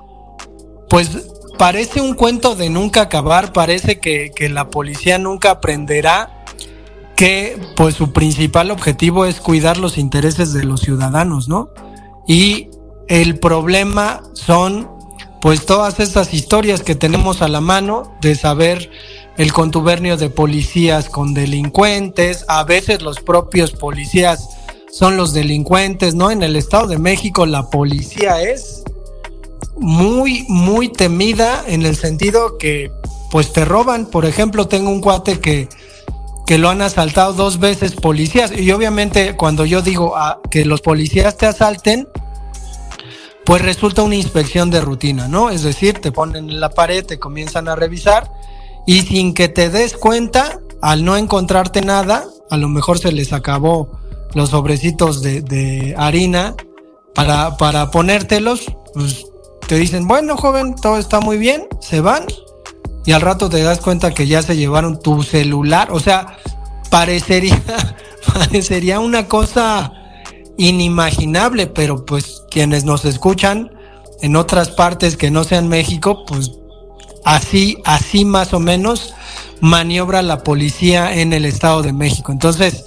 pues 0.88 1.26
parece 1.58 2.00
un 2.00 2.14
cuento 2.14 2.54
de 2.54 2.70
nunca 2.70 3.02
acabar, 3.02 3.52
parece 3.52 3.98
que, 3.98 4.30
que 4.34 4.48
la 4.48 4.70
policía 4.70 5.18
nunca 5.18 5.50
aprenderá 5.50 6.44
que 7.16 7.58
pues 7.74 7.96
su 7.96 8.12
principal 8.12 8.70
objetivo 8.70 9.24
es 9.24 9.40
cuidar 9.40 9.78
los 9.78 9.98
intereses 9.98 10.52
de 10.52 10.62
los 10.62 10.80
ciudadanos, 10.80 11.48
¿no? 11.48 11.70
Y 12.28 12.70
el 13.08 13.40
problema 13.40 14.22
son 14.34 14.95
pues 15.46 15.64
todas 15.64 16.00
estas 16.00 16.34
historias 16.34 16.82
que 16.82 16.96
tenemos 16.96 17.40
a 17.40 17.46
la 17.46 17.60
mano 17.60 18.16
de 18.20 18.34
saber 18.34 18.90
el 19.36 19.52
contubernio 19.52 20.16
de 20.16 20.28
policías 20.28 21.08
con 21.08 21.34
delincuentes, 21.34 22.44
a 22.48 22.64
veces 22.64 23.00
los 23.00 23.20
propios 23.20 23.70
policías 23.70 24.48
son 24.90 25.16
los 25.16 25.32
delincuentes, 25.32 26.16
¿no? 26.16 26.32
En 26.32 26.42
el 26.42 26.56
Estado 26.56 26.88
de 26.88 26.98
México 26.98 27.46
la 27.46 27.70
policía 27.70 28.42
es 28.42 28.82
muy, 29.76 30.44
muy 30.48 30.88
temida 30.88 31.62
en 31.68 31.86
el 31.86 31.94
sentido 31.94 32.58
que 32.58 32.90
pues 33.30 33.52
te 33.52 33.64
roban. 33.64 34.06
Por 34.06 34.26
ejemplo, 34.26 34.66
tengo 34.66 34.90
un 34.90 35.00
cuate 35.00 35.38
que, 35.38 35.68
que 36.44 36.58
lo 36.58 36.70
han 36.70 36.82
asaltado 36.82 37.34
dos 37.34 37.60
veces 37.60 37.94
policías 37.94 38.50
y 38.50 38.72
obviamente 38.72 39.36
cuando 39.36 39.64
yo 39.64 39.80
digo 39.80 40.14
ah, 40.16 40.40
que 40.50 40.64
los 40.64 40.80
policías 40.80 41.36
te 41.36 41.46
asalten, 41.46 42.08
pues 43.46 43.62
resulta 43.62 44.02
una 44.02 44.16
inspección 44.16 44.70
de 44.70 44.80
rutina, 44.80 45.28
¿no? 45.28 45.50
Es 45.50 45.62
decir, 45.62 46.00
te 46.00 46.10
ponen 46.10 46.50
en 46.50 46.58
la 46.58 46.70
pared, 46.70 47.06
te 47.06 47.20
comienzan 47.20 47.68
a 47.68 47.76
revisar 47.76 48.32
y 48.86 49.02
sin 49.02 49.34
que 49.34 49.48
te 49.48 49.70
des 49.70 49.96
cuenta, 49.96 50.58
al 50.82 51.04
no 51.04 51.16
encontrarte 51.16 51.80
nada, 51.80 52.24
a 52.50 52.56
lo 52.56 52.68
mejor 52.68 52.98
se 52.98 53.12
les 53.12 53.32
acabó 53.32 53.88
los 54.34 54.50
sobrecitos 54.50 55.22
de, 55.22 55.94
harina 55.96 56.56
para, 57.14 57.56
para 57.56 57.92
ponértelos, 57.92 58.66
pues 58.92 59.26
te 59.68 59.76
dicen, 59.76 60.08
bueno, 60.08 60.36
joven, 60.36 60.74
todo 60.74 60.98
está 60.98 61.20
muy 61.20 61.38
bien, 61.38 61.68
se 61.80 62.00
van 62.00 62.26
y 63.04 63.12
al 63.12 63.20
rato 63.20 63.48
te 63.48 63.62
das 63.62 63.78
cuenta 63.78 64.12
que 64.12 64.26
ya 64.26 64.42
se 64.42 64.56
llevaron 64.56 65.00
tu 65.00 65.22
celular, 65.22 65.92
o 65.92 66.00
sea, 66.00 66.36
parecería, 66.90 67.62
parecería 68.34 68.98
una 68.98 69.28
cosa 69.28 69.92
inimaginable, 70.58 71.66
pero 71.66 72.04
pues 72.04 72.42
quienes 72.50 72.84
nos 72.84 73.04
escuchan 73.04 73.72
en 74.22 74.36
otras 74.36 74.70
partes 74.70 75.16
que 75.16 75.30
no 75.30 75.44
sean 75.44 75.68
México, 75.68 76.24
pues 76.26 76.52
así, 77.24 77.78
así 77.84 78.24
más 78.24 78.54
o 78.54 78.60
menos 78.60 79.14
maniobra 79.60 80.22
la 80.22 80.42
policía 80.42 81.14
en 81.14 81.32
el 81.32 81.44
Estado 81.44 81.82
de 81.82 81.92
México. 81.92 82.32
Entonces, 82.32 82.84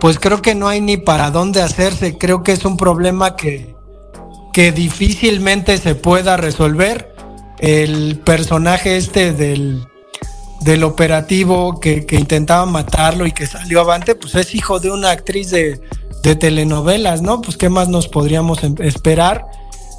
pues 0.00 0.18
creo 0.18 0.42
que 0.42 0.54
no 0.54 0.68
hay 0.68 0.80
ni 0.80 0.96
para 0.96 1.30
dónde 1.30 1.62
hacerse, 1.62 2.18
creo 2.18 2.42
que 2.42 2.52
es 2.52 2.64
un 2.64 2.76
problema 2.76 3.36
que, 3.36 3.74
que 4.52 4.72
difícilmente 4.72 5.78
se 5.78 5.94
pueda 5.94 6.36
resolver. 6.36 7.14
El 7.58 8.20
personaje 8.20 8.96
este 8.96 9.32
del, 9.32 9.84
del 10.60 10.84
operativo 10.84 11.80
que, 11.80 12.06
que 12.06 12.14
intentaba 12.14 12.64
matarlo 12.66 13.26
y 13.26 13.32
que 13.32 13.46
salió 13.46 13.80
avante, 13.80 14.14
pues 14.14 14.36
es 14.36 14.54
hijo 14.54 14.78
de 14.78 14.92
una 14.92 15.10
actriz 15.10 15.50
de, 15.50 15.80
de 16.22 16.36
telenovelas, 16.36 17.22
¿no? 17.22 17.40
Pues 17.40 17.56
qué 17.56 17.68
más 17.68 17.88
nos 17.88 18.08
podríamos 18.08 18.62
em, 18.64 18.74
esperar 18.80 19.46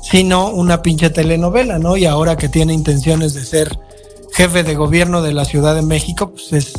sino 0.01 0.49
una 0.49 0.81
pinche 0.81 1.09
telenovela, 1.09 1.77
¿no? 1.77 1.97
Y 1.97 2.05
ahora 2.05 2.37
que 2.37 2.49
tiene 2.49 2.73
intenciones 2.73 3.33
de 3.33 3.45
ser 3.45 3.79
jefe 4.31 4.63
de 4.63 4.75
gobierno 4.75 5.21
de 5.21 5.33
la 5.33 5.45
Ciudad 5.45 5.75
de 5.75 5.81
México, 5.81 6.31
pues 6.31 6.53
es 6.53 6.73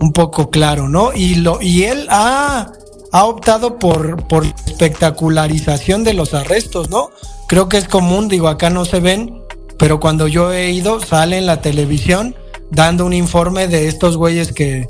un 0.00 0.12
poco 0.12 0.50
claro, 0.50 0.88
¿no? 0.88 1.12
Y 1.14 1.36
lo 1.36 1.60
y 1.62 1.84
él 1.84 2.06
ha, 2.10 2.72
ha 3.12 3.24
optado 3.24 3.78
por 3.78 4.26
por 4.26 4.44
espectacularización 4.44 6.04
de 6.04 6.14
los 6.14 6.34
arrestos, 6.34 6.90
¿no? 6.90 7.10
Creo 7.48 7.68
que 7.68 7.78
es 7.78 7.88
común, 7.88 8.28
digo, 8.28 8.48
acá 8.48 8.68
no 8.70 8.84
se 8.84 9.00
ven, 9.00 9.42
pero 9.78 9.98
cuando 10.00 10.28
yo 10.28 10.52
he 10.52 10.70
ido 10.70 11.00
sale 11.00 11.38
en 11.38 11.46
la 11.46 11.62
televisión 11.62 12.36
dando 12.70 13.06
un 13.06 13.14
informe 13.14 13.66
de 13.66 13.88
estos 13.88 14.16
güeyes 14.18 14.52
que 14.52 14.86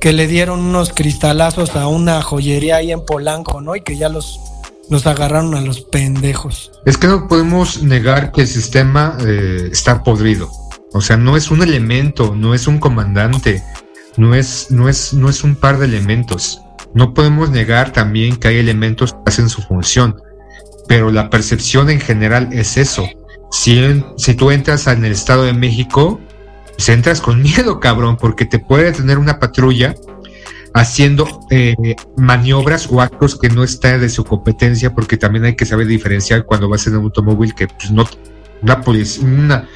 que 0.00 0.12
le 0.12 0.26
dieron 0.26 0.60
unos 0.60 0.92
cristalazos 0.92 1.76
a 1.76 1.88
una 1.88 2.22
joyería 2.22 2.76
ahí 2.76 2.92
en 2.92 3.04
Polanco, 3.04 3.60
¿no? 3.60 3.74
Y 3.76 3.80
que 3.80 3.96
ya 3.96 4.08
los, 4.08 4.40
los 4.90 5.06
agarraron 5.06 5.54
a 5.54 5.60
los 5.60 5.80
pendejos. 5.80 6.70
Es 6.86 6.96
que 6.96 7.08
no 7.08 7.28
podemos 7.28 7.82
negar 7.82 8.32
que 8.32 8.42
el 8.42 8.48
sistema 8.48 9.16
eh, 9.20 9.68
está 9.72 10.02
podrido. 10.02 10.50
O 10.92 11.00
sea, 11.00 11.16
no 11.16 11.36
es 11.36 11.50
un 11.50 11.62
elemento, 11.62 12.34
no 12.34 12.54
es 12.54 12.66
un 12.66 12.78
comandante, 12.78 13.62
no 14.16 14.34
es, 14.34 14.70
no 14.70 14.88
es, 14.88 15.12
no 15.12 15.28
es 15.28 15.44
un 15.44 15.54
par 15.54 15.78
de 15.78 15.86
elementos. 15.86 16.62
No 16.94 17.12
podemos 17.12 17.50
negar 17.50 17.92
también 17.92 18.36
que 18.36 18.48
hay 18.48 18.58
elementos 18.58 19.12
que 19.12 19.20
hacen 19.26 19.48
su 19.48 19.62
función, 19.62 20.16
pero 20.86 21.10
la 21.10 21.28
percepción 21.28 21.90
en 21.90 22.00
general 22.00 22.48
es 22.52 22.76
eso. 22.76 23.06
si, 23.50 24.02
si 24.16 24.34
tú 24.34 24.50
entras 24.50 24.86
en 24.86 25.04
el 25.04 25.12
Estado 25.12 25.42
de 25.42 25.52
México, 25.52 26.18
entras 26.86 27.20
con 27.20 27.42
miedo, 27.42 27.80
cabrón, 27.80 28.16
porque 28.16 28.44
te 28.44 28.58
puede 28.58 28.92
tener 28.92 29.18
una 29.18 29.38
patrulla 29.38 29.94
haciendo 30.74 31.40
eh, 31.50 31.74
maniobras 32.16 32.88
o 32.90 33.00
actos 33.00 33.38
que 33.38 33.48
no 33.48 33.64
están 33.64 34.00
de 34.00 34.08
su 34.08 34.24
competencia, 34.24 34.94
porque 34.94 35.16
también 35.16 35.44
hay 35.44 35.56
que 35.56 35.66
saber 35.66 35.86
diferenciar 35.86 36.44
cuando 36.44 36.68
vas 36.68 36.86
en 36.86 36.96
un 36.96 37.04
automóvil 37.04 37.54
que 37.54 37.66
pues, 37.66 37.90
no 37.90 38.04
una, 38.62 38.82
una, 39.22 39.68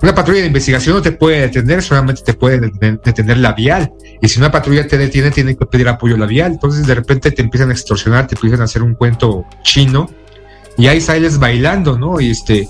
una 0.00 0.14
patrulla 0.14 0.40
de 0.40 0.46
investigación 0.46 0.96
no 0.96 1.02
te 1.02 1.12
puede 1.12 1.40
detener, 1.40 1.82
solamente 1.82 2.22
te 2.24 2.34
puede 2.34 2.60
detener, 2.60 3.38
la 3.38 3.52
vial. 3.52 3.92
Y 4.20 4.28
si 4.28 4.38
una 4.38 4.50
patrulla 4.50 4.86
te 4.86 4.98
detiene, 4.98 5.30
tiene 5.30 5.56
que 5.56 5.66
pedir 5.66 5.88
apoyo 5.88 6.16
labial. 6.16 6.52
Entonces 6.52 6.86
de 6.86 6.94
repente 6.94 7.30
te 7.30 7.42
empiezan 7.42 7.70
a 7.70 7.72
extorsionar, 7.72 8.26
te 8.26 8.34
empiezan 8.34 8.60
a 8.60 8.64
hacer 8.64 8.82
un 8.82 8.94
cuento 8.94 9.44
chino 9.62 10.08
y 10.76 10.86
ahí 10.86 11.00
sales 11.00 11.38
bailando, 11.38 11.98
¿no? 11.98 12.20
Y 12.20 12.30
este 12.30 12.68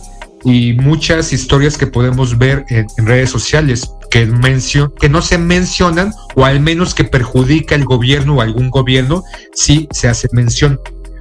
y 0.49 0.73
muchas 0.73 1.35
historias 1.35 1.77
que 1.77 1.87
podemos 1.87 2.39
ver 2.39 2.65
en, 2.71 2.87
redes 2.97 3.29
sociales 3.29 3.93
que, 4.11 4.25
mencion, 4.25 4.91
que 4.99 5.11
no 5.11 5.21
se 5.21 5.37
mencionan 5.37 6.11
o 6.37 6.47
al 6.47 6.61
menos 6.61 6.95
que 6.95 7.05
perjudica 7.05 7.75
el 7.75 7.85
gobierno 7.85 8.37
o 8.37 8.41
algún 8.41 8.71
gobierno, 8.71 9.23
sí 9.53 9.89
se 9.91 10.09
hace 10.09 10.27
mención. 10.33 10.81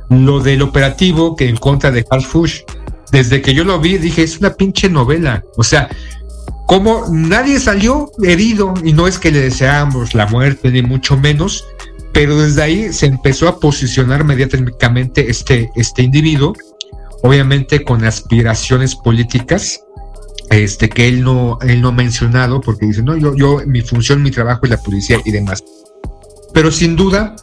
Lo 0.10 0.40
del 0.40 0.62
operativo 0.62 1.36
que 1.36 1.50
en 1.50 1.58
contra 1.58 1.92
de 1.92 2.06
Harfush, 2.10 2.62
desde 3.12 3.42
que 3.42 3.54
yo 3.54 3.66
lo 3.66 3.82
vi 3.82 3.98
dije, 3.98 4.24
es 4.24 4.40
una 4.40 4.54
pinche 4.54 4.90
novela. 4.90 5.44
O 5.58 5.64
sea, 5.64 5.90
como 6.66 7.08
nadie 7.12 7.60
salió 7.60 8.10
herido 8.24 8.74
y 8.82 8.94
no 8.94 9.08
es 9.08 9.20
que 9.20 9.32
le 9.32 9.42
deseamos 9.42 10.16
la 10.16 10.28
muerte 10.28 10.72
ni 10.72 10.84
mucho 10.84 11.18
menos, 11.18 11.66
pero 12.14 12.40
desde 12.40 12.64
ahí 12.64 12.94
se 12.94 13.08
empezó 13.08 13.50
a 13.50 13.60
posicionar 13.60 14.24
mediáticamente 14.24 15.30
este, 15.30 15.70
este 15.76 16.02
individuo 16.02 16.54
obviamente 17.28 17.84
con 17.84 18.06
aspiraciones 18.06 18.96
políticas, 18.96 19.82
este, 20.50 20.88
que 20.88 21.10
él 21.10 21.24
no, 21.24 21.60
él 21.62 21.82
no 21.82 21.90
ha 21.90 21.92
mencionado, 21.92 22.62
porque 22.62 22.86
dice, 22.86 23.04
no, 23.04 23.18
yo, 23.18 23.36
yo, 23.36 23.62
mi 23.68 23.82
función, 23.82 24.24
mi 24.24 24.32
trabajo 24.32 24.62
es 24.64 24.70
la 24.70 24.78
policía 24.78 25.20
y 25.26 25.32
demás. 25.32 25.62
Pero 26.54 26.72
sin 26.72 26.96
duda, 26.96 27.36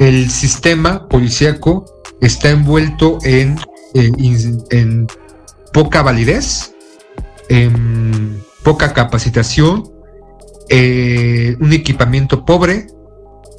el 0.00 0.30
sistema 0.30 1.06
policíaco 1.06 1.84
está 2.20 2.50
envuelto 2.50 3.18
en, 3.22 3.56
en, 3.94 5.06
poca 5.72 6.02
validez, 6.02 6.74
en 7.48 8.42
poca 8.64 8.92
capacitación, 8.92 9.92
eh, 10.68 11.56
un 11.60 11.72
equipamiento 11.72 12.44
pobre, 12.44 12.88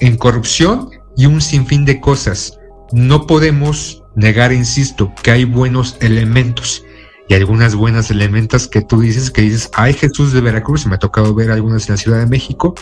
en 0.02 0.18
corrupción 0.18 0.90
y 1.16 1.28
un 1.28 1.40
sinfín 1.40 1.86
de 1.86 2.02
cosas. 2.02 2.60
No 2.92 3.26
podemos 3.26 4.01
negar, 4.16 4.52
insisto, 4.54 5.14
que 5.24 5.32
hay 5.32 5.46
buenos 5.46 5.98
elementos 6.02 6.84
y 7.28 7.34
algunas 7.34 7.76
buenas 7.76 8.12
elementos 8.12 8.68
que 8.68 8.82
tú 8.82 9.00
dices, 9.00 9.32
que 9.32 9.44
dices, 9.44 9.70
ay 9.74 9.94
Jesús 9.94 10.34
de 10.34 10.42
Veracruz, 10.42 10.86
me 10.86 10.96
ha 10.96 11.00
tocado 11.00 11.34
ver 11.34 11.50
algunas 11.50 11.88
en 11.88 11.94
la 11.94 11.98
Ciudad 11.98 12.20
de 12.20 12.26
México, 12.26 12.76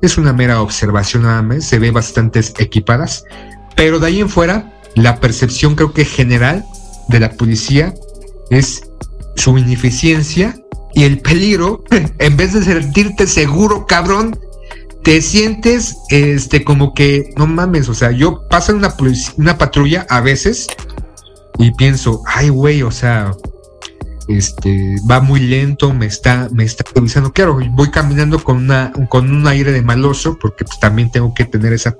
es 0.00 0.16
una 0.16 0.32
mera 0.32 0.62
observación 0.62 1.24
nada 1.24 1.42
más, 1.42 1.64
se 1.64 1.80
ve 1.80 1.90
bastantes 1.90 2.54
equipadas, 2.58 3.24
pero 3.74 3.98
de 3.98 4.06
ahí 4.06 4.20
en 4.20 4.28
fuera, 4.28 4.72
la 4.94 5.18
percepción 5.18 5.74
creo 5.74 5.92
que 5.92 6.04
general 6.04 6.64
de 7.08 7.20
la 7.20 7.32
policía 7.32 7.94
es 8.50 8.82
su 9.34 9.58
ineficiencia 9.58 10.54
y 10.94 11.02
el 11.04 11.18
peligro, 11.18 11.82
en 12.18 12.36
vez 12.36 12.52
de 12.54 12.62
sentirte 12.62 13.26
seguro, 13.26 13.86
cabrón, 13.86 14.38
te 15.06 15.22
sientes 15.22 15.98
este 16.08 16.64
como 16.64 16.92
que 16.92 17.32
no 17.36 17.46
mames, 17.46 17.88
o 17.88 17.94
sea, 17.94 18.10
yo 18.10 18.42
paso 18.48 18.74
una, 18.74 18.92
una 19.36 19.56
patrulla 19.56 20.04
a 20.10 20.20
veces 20.20 20.66
y 21.60 21.70
pienso, 21.70 22.24
ay 22.26 22.48
güey, 22.48 22.82
o 22.82 22.90
sea, 22.90 23.30
este 24.26 24.96
va 25.08 25.20
muy 25.20 25.38
lento, 25.38 25.94
me 25.94 26.06
está 26.06 26.48
me 26.52 26.64
está 26.64 26.84
revisando. 26.92 27.32
Claro, 27.32 27.56
voy 27.70 27.92
caminando 27.92 28.42
con 28.42 28.56
una 28.56 28.92
con 29.08 29.30
un 29.32 29.46
aire 29.46 29.70
de 29.70 29.80
maloso 29.80 30.36
porque 30.40 30.64
pues 30.64 30.80
también 30.80 31.12
tengo 31.12 31.32
que 31.34 31.44
tener 31.44 31.72
esa 31.72 31.94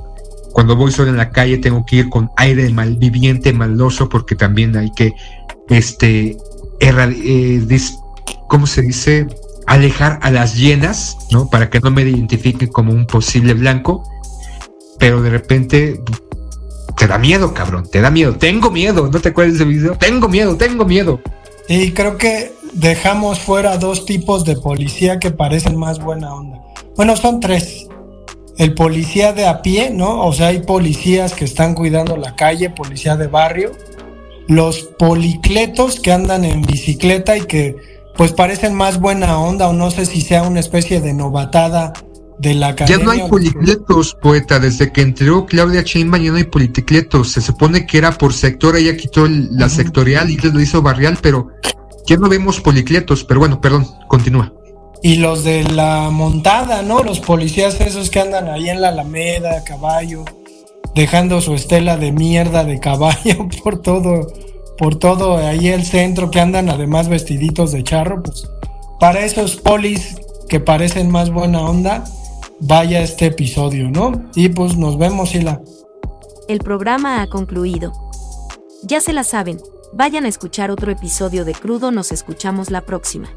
cuando 0.53 0.75
voy 0.75 0.91
solo 0.91 1.11
en 1.11 1.17
la 1.17 1.31
calle 1.31 1.59
tengo 1.59 1.87
que 1.87 1.97
ir 1.97 2.09
con 2.09 2.33
aire 2.37 2.65
de 2.65 2.71
malviviente, 2.71 3.53
maloso 3.53 4.09
porque 4.09 4.35
también 4.35 4.77
hay 4.77 4.91
que 4.91 5.13
este 5.69 6.37
eh, 6.81 7.79
¿cómo 8.49 8.67
se 8.67 8.83
dice? 8.83 9.29
Alejar 9.67 10.19
a 10.23 10.31
las 10.31 10.57
llenas, 10.57 11.17
¿no? 11.31 11.51
Para 11.51 11.71
que 11.71 11.81
no 11.81 11.91
me 11.91 12.03
identifiquen 12.03 12.69
como 12.69 12.93
un 12.93 13.07
posible 13.07 13.55
blanco, 13.55 14.03
pero 14.99 15.23
de 15.23 15.31
repente 15.31 16.01
te 16.97 17.07
da 17.07 17.19
miedo, 17.19 17.53
cabrón, 17.53 17.89
te 17.91 18.01
da 18.01 18.11
miedo, 18.11 18.37
tengo 18.37 18.71
miedo, 18.71 19.11
¿no 19.13 19.21
te 19.21 19.29
acuerdas 19.31 19.59
de 19.59 19.65
ese 19.65 19.73
video? 19.73 19.97
Tengo 19.99 20.29
miedo, 20.29 20.57
tengo 20.57 20.85
miedo. 20.85 21.21
Y 21.69 21.91
creo 21.93 22.17
que 22.17 22.53
dejamos 22.73 23.41
fuera 23.41 23.77
dos 23.77 24.07
tipos 24.07 24.45
de 24.45 24.57
policía 24.57 25.19
que 25.19 25.31
parecen 25.31 25.77
más 25.77 25.99
buena 25.99 26.33
onda. 26.33 26.61
Bueno, 26.97 27.17
son 27.17 27.41
tres. 27.41 27.89
El 28.57 28.75
policía 28.75 29.33
de 29.33 29.47
a 29.47 29.61
pie, 29.61 29.91
¿no? 29.91 30.25
O 30.25 30.33
sea, 30.33 30.49
hay 30.49 30.61
policías 30.61 31.35
que 31.35 31.45
están 31.45 31.75
cuidando 31.75 32.17
la 32.17 32.35
calle, 32.37 32.71
policía 32.71 33.17
de 33.17 33.27
barrio. 33.27 33.73
Los 34.47 34.79
policletos 34.99 36.01
que 36.01 36.13
andan 36.13 36.45
en 36.45 36.63
bicicleta 36.63 37.37
y 37.37 37.43
que 37.43 37.96
pues 38.17 38.33
parecen 38.33 38.75
más 38.75 38.99
buena 38.99 39.39
onda 39.39 39.69
o 39.69 39.73
no 39.73 39.91
sé 39.91 40.07
si 40.07 40.21
sea 40.21 40.43
una 40.43 40.61
especie 40.61 41.01
de 41.01 41.13
novatada 41.13 41.93
de 42.39 42.55
la 42.55 42.69
academia. 42.69 42.99
Ya 42.99 43.05
no 43.05 43.11
hay 43.11 43.29
policletos, 43.29 44.17
poeta, 44.21 44.59
desde 44.59 44.93
que 44.93 45.03
entró 45.03 45.47
Claudia 45.47 45.83
Sheinbaum 45.83 46.23
ya 46.23 46.31
no 46.31 46.37
hay 46.37 46.45
policletos. 46.45 47.33
Se 47.33 47.41
supone 47.41 47.87
que 47.87 47.99
era 47.99 48.13
por 48.13 48.33
sector, 48.33 48.77
ella 48.77 48.97
quitó 48.97 49.27
la 49.29 49.69
sectorial 49.69 50.31
y 50.31 50.37
lo 50.37 50.61
hizo 50.61 50.83
barrial, 50.83 51.19
pero 51.21 51.49
ya 52.07 52.17
no 52.17 52.29
vemos 52.29 52.61
policletos, 52.61 53.25
pero 53.25 53.41
bueno, 53.41 53.61
perdón, 53.61 53.87
continúa. 54.09 54.53
Y 55.03 55.17
los 55.17 55.45
de 55.45 55.65
la 55.65 56.11
montada, 56.11 56.83
¿no? 56.83 57.03
Los 57.03 57.21
policías 57.21 57.81
esos 57.81 58.11
que 58.11 58.21
andan 58.21 58.49
ahí 58.49 58.71
en 58.71 58.81
la 58.81 58.89
Alameda, 58.89 59.63
caballo, 59.65 60.25
dejando 60.95 61.41
su 61.41 61.55
estela 61.55 61.97
de 61.97 62.13
mierda 62.13 62.65
de 62.65 62.81
caballo 62.81 63.49
por 63.63 63.83
todo 63.83 64.33
por 64.79 64.99
todo 64.99 65.37
ahí 65.37 65.69
el 65.69 65.85
centro 65.85 66.31
que 66.31 66.41
andan 66.41 66.69
además 66.69 67.09
vestiditos 67.09 67.73
de 67.73 67.85
charro, 67.85 68.23
pues 68.23 68.49
para 69.01 69.25
esos 69.25 69.57
polis 69.57 70.17
que 70.49 70.61
parecen 70.61 71.11
más 71.11 71.31
buena 71.31 71.61
onda, 71.61 72.05
vaya 72.61 73.01
este 73.01 73.27
episodio, 73.27 73.91
¿no? 73.91 74.31
Y 74.35 74.49
pues 74.49 74.77
nos 74.77 74.99
vemos, 74.99 75.31
Sila. 75.31 75.61
El 76.49 76.61
programa 76.61 77.23
ha 77.23 77.27
concluido. 77.27 77.93
Ya 78.83 79.01
se 79.01 79.13
la 79.13 79.25
saben, 79.25 79.59
vayan 79.93 80.25
a 80.25 80.29
escuchar 80.29 80.71
otro 80.71 80.93
episodio 80.93 81.45
de 81.45 81.55
Crudo, 81.55 81.91
nos 81.91 82.13
escuchamos 82.13 82.71
la 82.71 82.83
próxima. 82.83 83.29